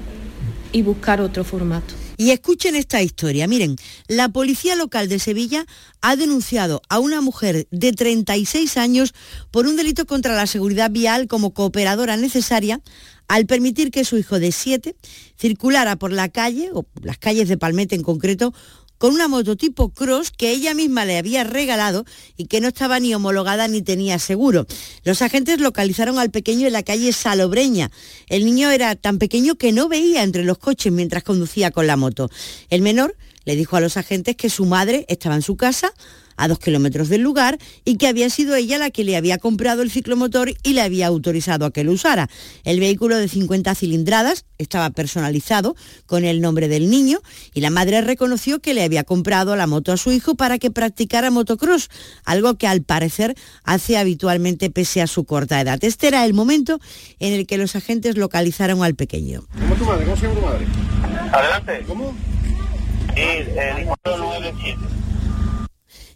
[0.71, 1.93] y buscar otro formato.
[2.17, 3.47] Y escuchen esta historia.
[3.47, 3.75] Miren,
[4.07, 5.65] la policía local de Sevilla
[6.01, 9.13] ha denunciado a una mujer de 36 años
[9.51, 12.81] por un delito contra la seguridad vial como cooperadora necesaria
[13.27, 14.95] al permitir que su hijo de 7
[15.37, 18.53] circulara por la calle, o las calles de Palmete en concreto,
[18.97, 22.99] con una moto tipo cross que ella misma le había regalado y que no estaba
[22.99, 24.65] ni homologada ni tenía seguro.
[25.03, 27.91] Los agentes localizaron al pequeño en la calle Salobreña.
[28.27, 31.95] El niño era tan pequeño que no veía entre los coches mientras conducía con la
[31.97, 32.29] moto.
[32.69, 35.93] El menor le dijo a los agentes que su madre estaba en su casa
[36.37, 39.81] a dos kilómetros del lugar y que había sido ella la que le había comprado
[39.81, 42.29] el ciclomotor y le había autorizado a que lo usara.
[42.63, 45.75] El vehículo de 50 cilindradas estaba personalizado
[46.05, 47.19] con el nombre del niño
[47.53, 50.71] y la madre reconoció que le había comprado la moto a su hijo para que
[50.71, 51.89] practicara motocross,
[52.23, 55.79] algo que al parecer hace habitualmente pese a su corta edad.
[55.83, 56.79] Este era el momento
[57.19, 59.45] en el que los agentes localizaron al pequeño.
[59.59, 60.05] ¿Cómo tu madre?
[60.05, 60.65] ¿Cómo se llama tu madre?
[61.31, 61.85] Adelante.
[61.87, 62.15] ¿Cómo?
[63.15, 64.77] Sí, el hijo 97.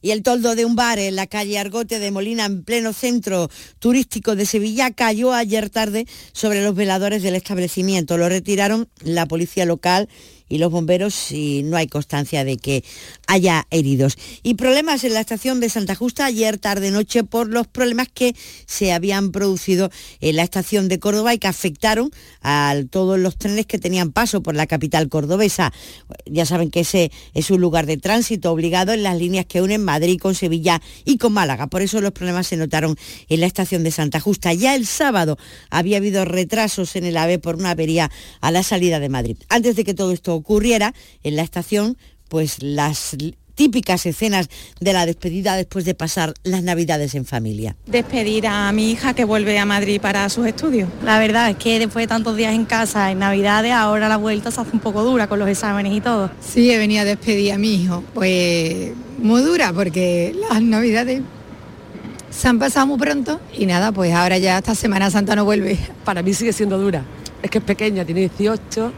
[0.02, 3.50] Y el toldo de un bar en la calle Argote de Molina, en pleno centro
[3.80, 8.18] turístico de Sevilla, cayó ayer tarde sobre los veladores del establecimiento.
[8.18, 10.10] Lo retiraron la policía local
[10.52, 12.84] y los bomberos y no hay constancia de que
[13.26, 14.18] haya heridos.
[14.44, 18.36] Y problemas en la estación de Santa Justa ayer tarde-noche por los problemas que
[18.66, 19.90] se habían producido
[20.20, 24.44] en la estación de Córdoba y que afectaron a todos los trenes que tenían paso
[24.44, 25.72] por la capital cordobesa.
[26.26, 29.86] Ya saben que ese es un lugar de tránsito obligado en las líneas que unen
[29.86, 31.68] Madrid con Sevilla y con Málaga.
[31.68, 32.98] Por eso los problemas se notaron
[33.30, 34.54] en la estación de Santa Justa.
[34.54, 35.38] Ya el sábado
[35.70, 39.38] había habido retrasos en el AVE por una avería a la salida de Madrid.
[39.48, 43.16] Antes de que todo esto ocurriera en la estación, pues las
[43.56, 47.76] típicas escenas de la despedida después de pasar las navidades en familia.
[47.86, 50.90] Despedir a mi hija que vuelve a Madrid para sus estudios.
[51.04, 54.50] La verdad es que después de tantos días en casa, en navidades, ahora la vuelta
[54.50, 56.32] se hace un poco dura con los exámenes y todo.
[56.40, 58.04] Sí, he venido a despedir a mi hijo.
[58.14, 61.22] Pues muy dura porque las navidades
[62.32, 65.78] se han pasado muy pronto y nada, pues ahora ya esta Semana Santa no vuelve.
[66.04, 67.06] Para mí sigue siendo dura.
[67.44, 68.94] Es que es pequeña, tiene 18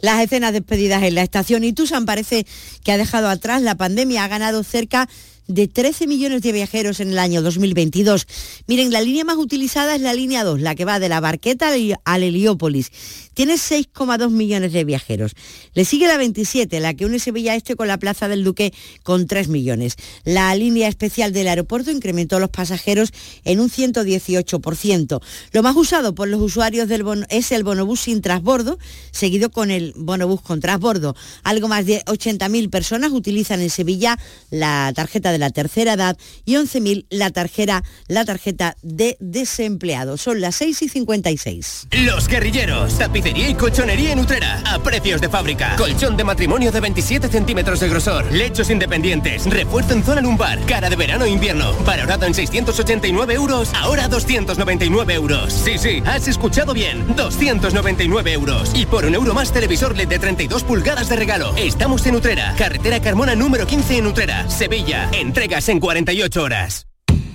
[0.00, 1.64] las escenas despedidas en la estación.
[1.64, 1.74] Y
[2.06, 2.46] parece
[2.84, 5.08] que ha dejado atrás la pandemia, ha ganado cerca
[5.48, 8.26] de 13 millones de viajeros en el año 2022.
[8.66, 11.72] Miren, la línea más utilizada es la línea 2, la que va de la Barqueta
[12.04, 12.90] al Heliópolis.
[13.34, 15.32] Tiene 6,2 millones de viajeros.
[15.74, 18.72] Le sigue la 27, la que une Sevilla Este con la Plaza del Duque
[19.02, 19.96] con 3 millones.
[20.24, 23.12] La línea especial del aeropuerto incrementó los pasajeros
[23.44, 25.20] en un 118%.
[25.52, 26.88] Lo más usado por los usuarios
[27.28, 28.78] es el bonobús sin transbordo,
[29.10, 31.16] seguido con el bonobús con transbordo.
[31.42, 34.18] Algo más de 80.000 personas utilizan en Sevilla
[34.50, 40.16] la tarjeta de la tercera edad y 11.000 la tarjeta, la tarjeta de desempleado.
[40.16, 41.88] Son las 6 y 56.
[42.04, 45.76] Los guerrilleros, tapicería y colchonería en Utrera, a precios de fábrica.
[45.76, 50.90] Colchón de matrimonio de 27 centímetros de grosor, lechos independientes, refuerzo en zona lumbar, cara
[50.90, 55.52] de verano e invierno, valorado en 689 euros, ahora 299 euros.
[55.52, 58.72] Sí, sí, has escuchado bien, 299 euros.
[58.74, 61.54] Y por un euro más televisor LED de 32 pulgadas de regalo.
[61.56, 65.08] Estamos en Utrera, carretera Carmona número 15 en Utrera, Sevilla.
[65.12, 66.88] Entregas en 48 horas.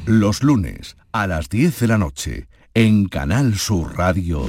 [0.05, 4.47] Los lunes a las 10 de la noche en Canal Sur Radio.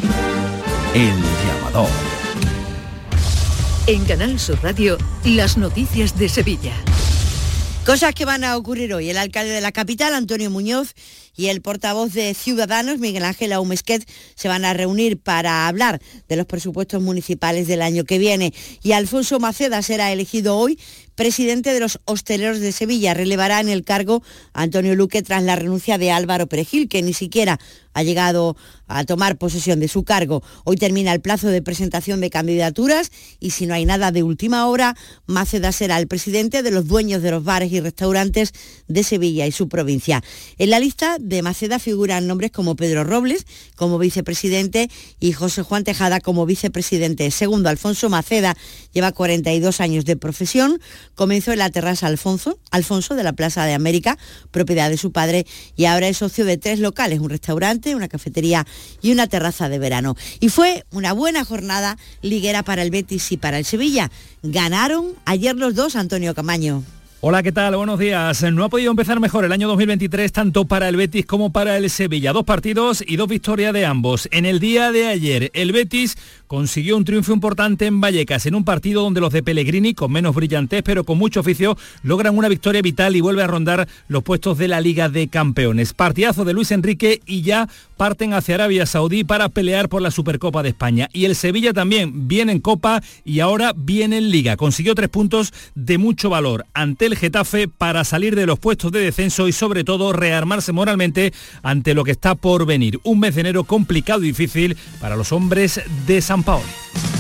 [0.95, 1.15] El
[1.47, 1.91] llamador.
[3.87, 6.73] En Canal Sur Radio, las noticias de Sevilla.
[7.85, 9.11] Cosas que van a ocurrir hoy.
[9.11, 10.95] El alcalde de la capital, Antonio Muñoz,
[11.37, 16.37] y el portavoz de Ciudadanos, Miguel Ángel Aumesquet, se van a reunir para hablar de
[16.37, 18.53] los presupuestos municipales del año que viene.
[18.83, 20.79] Y Alfonso Maceda será elegido hoy
[21.19, 23.13] presidente de los hosteleros de Sevilla.
[23.13, 27.13] Relevará en el cargo a Antonio Luque tras la renuncia de Álvaro Perejil, que ni
[27.13, 27.59] siquiera
[27.93, 28.57] ha llegado
[28.87, 30.43] a tomar posesión de su cargo.
[30.65, 33.11] Hoy termina el plazo de presentación de candidaturas
[33.41, 34.97] y si no hay nada de última hora,
[35.27, 38.53] Maceda será el presidente de los dueños de los bares y restaurantes
[38.87, 40.23] de Sevilla y su provincia.
[40.59, 44.89] En la lista de Maceda figuran nombres como Pedro Robles como vicepresidente
[45.19, 47.31] y José Juan Tejada como vicepresidente.
[47.33, 48.57] Segundo, Alfonso Maceda
[48.93, 50.81] lleva 42 años de profesión,
[51.19, 54.17] comenzó en la terraza Alfonso, Alfonso de la Plaza de América,
[54.53, 55.47] propiedad de su padre,
[55.77, 58.65] y ahora es socio de tres locales, un restaurante, una cafetería
[59.03, 60.17] y una terraza de verano.
[60.39, 64.13] Y fue una buena jornada liguera para el Betis y para el Sevilla.
[64.45, 66.85] Ganaron ayer los dos, Antonio Camaño.
[67.21, 67.75] Hola, ¿qué tal?
[67.75, 68.45] Buenos días.
[68.53, 71.91] No ha podido empezar mejor el año 2023 tanto para el Betis como para el
[71.91, 72.33] Sevilla.
[72.33, 74.29] Dos partidos y dos victorias de ambos.
[74.31, 76.17] En el día de ayer, el Betis
[76.49, 80.35] consiguió un triunfo importante en Vallecas, en un partido donde los de Pellegrini, con menos
[80.35, 84.59] brillantez pero con mucho oficio, logran una victoria vital y vuelve a rondar los puestos
[84.59, 85.93] de la Liga de Campeones.
[85.93, 90.63] Partidazo de Luis Enrique y ya parten hacia Arabia Saudí para pelear por la Supercopa
[90.63, 91.09] de España.
[91.13, 94.57] Y el Sevilla también viene en Copa y ahora viene en Liga.
[94.57, 99.01] Consiguió tres puntos de mucho valor ante el Getafe para salir de los puestos de
[99.01, 102.99] descenso y sobre todo rearmarse moralmente ante lo que está por venir.
[103.03, 107.18] Un mes de enero complicado y difícil para los hombres de San 样暴力。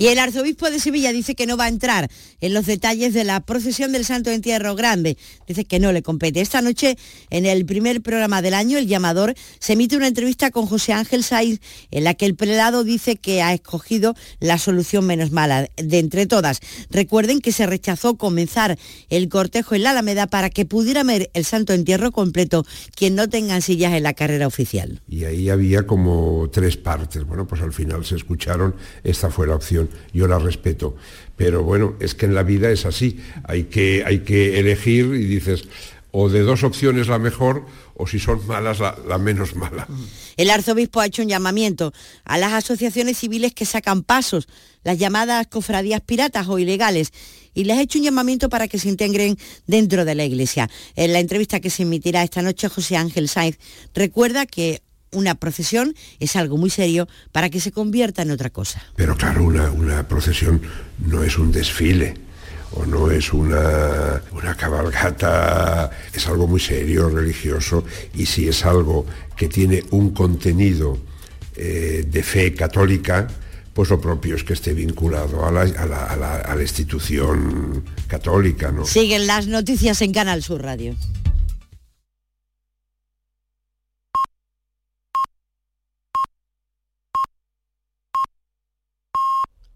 [0.00, 3.22] Y el arzobispo de Sevilla dice que no va a entrar en los detalles de
[3.22, 5.18] la procesión del Santo Entierro Grande.
[5.46, 6.40] Dice que no le compete.
[6.40, 6.96] Esta noche,
[7.28, 11.22] en el primer programa del año, El Llamador, se emite una entrevista con José Ángel
[11.22, 15.98] Saiz en la que el prelado dice que ha escogido la solución menos mala de
[15.98, 16.60] entre todas.
[16.88, 18.78] Recuerden que se rechazó comenzar
[19.10, 22.64] el cortejo en la Alameda para que pudiera ver el Santo Entierro completo
[22.96, 25.02] quien no tengan sillas en la carrera oficial.
[25.10, 27.26] Y ahí había como tres partes.
[27.26, 28.74] Bueno, pues al final se escucharon,
[29.04, 30.96] esta fue la opción yo la respeto.
[31.36, 35.24] Pero bueno, es que en la vida es así, hay que, hay que elegir y
[35.24, 35.64] dices,
[36.12, 37.64] o de dos opciones la mejor,
[37.94, 39.86] o si son malas, la, la, menos mala.
[40.36, 41.92] El arzobispo ha hecho un llamamiento
[42.24, 44.48] a las asociaciones civiles que sacan pasos,
[44.82, 47.12] las llamadas cofradías piratas o ilegales,
[47.54, 49.36] y les ha hecho un llamamiento para que se integren
[49.66, 50.70] dentro de la iglesia.
[50.96, 53.58] En la entrevista que se emitirá esta noche, José Ángel Sainz
[53.94, 54.82] recuerda que
[55.12, 58.82] una procesión es algo muy serio para que se convierta en otra cosa.
[58.96, 60.60] Pero claro, una, una procesión
[60.98, 62.14] no es un desfile
[62.72, 67.84] o no es una, una, cabalgata, es algo muy serio, religioso,
[68.14, 69.06] y si es algo
[69.36, 70.96] que tiene un contenido
[71.56, 73.26] eh, de fe católica,
[73.74, 76.62] pues lo propio es que esté vinculado a la, a la, a la, a la
[76.62, 78.70] institución católica.
[78.70, 78.84] ¿no?
[78.84, 80.94] Siguen las noticias en Canal Sur Radio.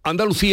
[0.07, 0.43] Andalucía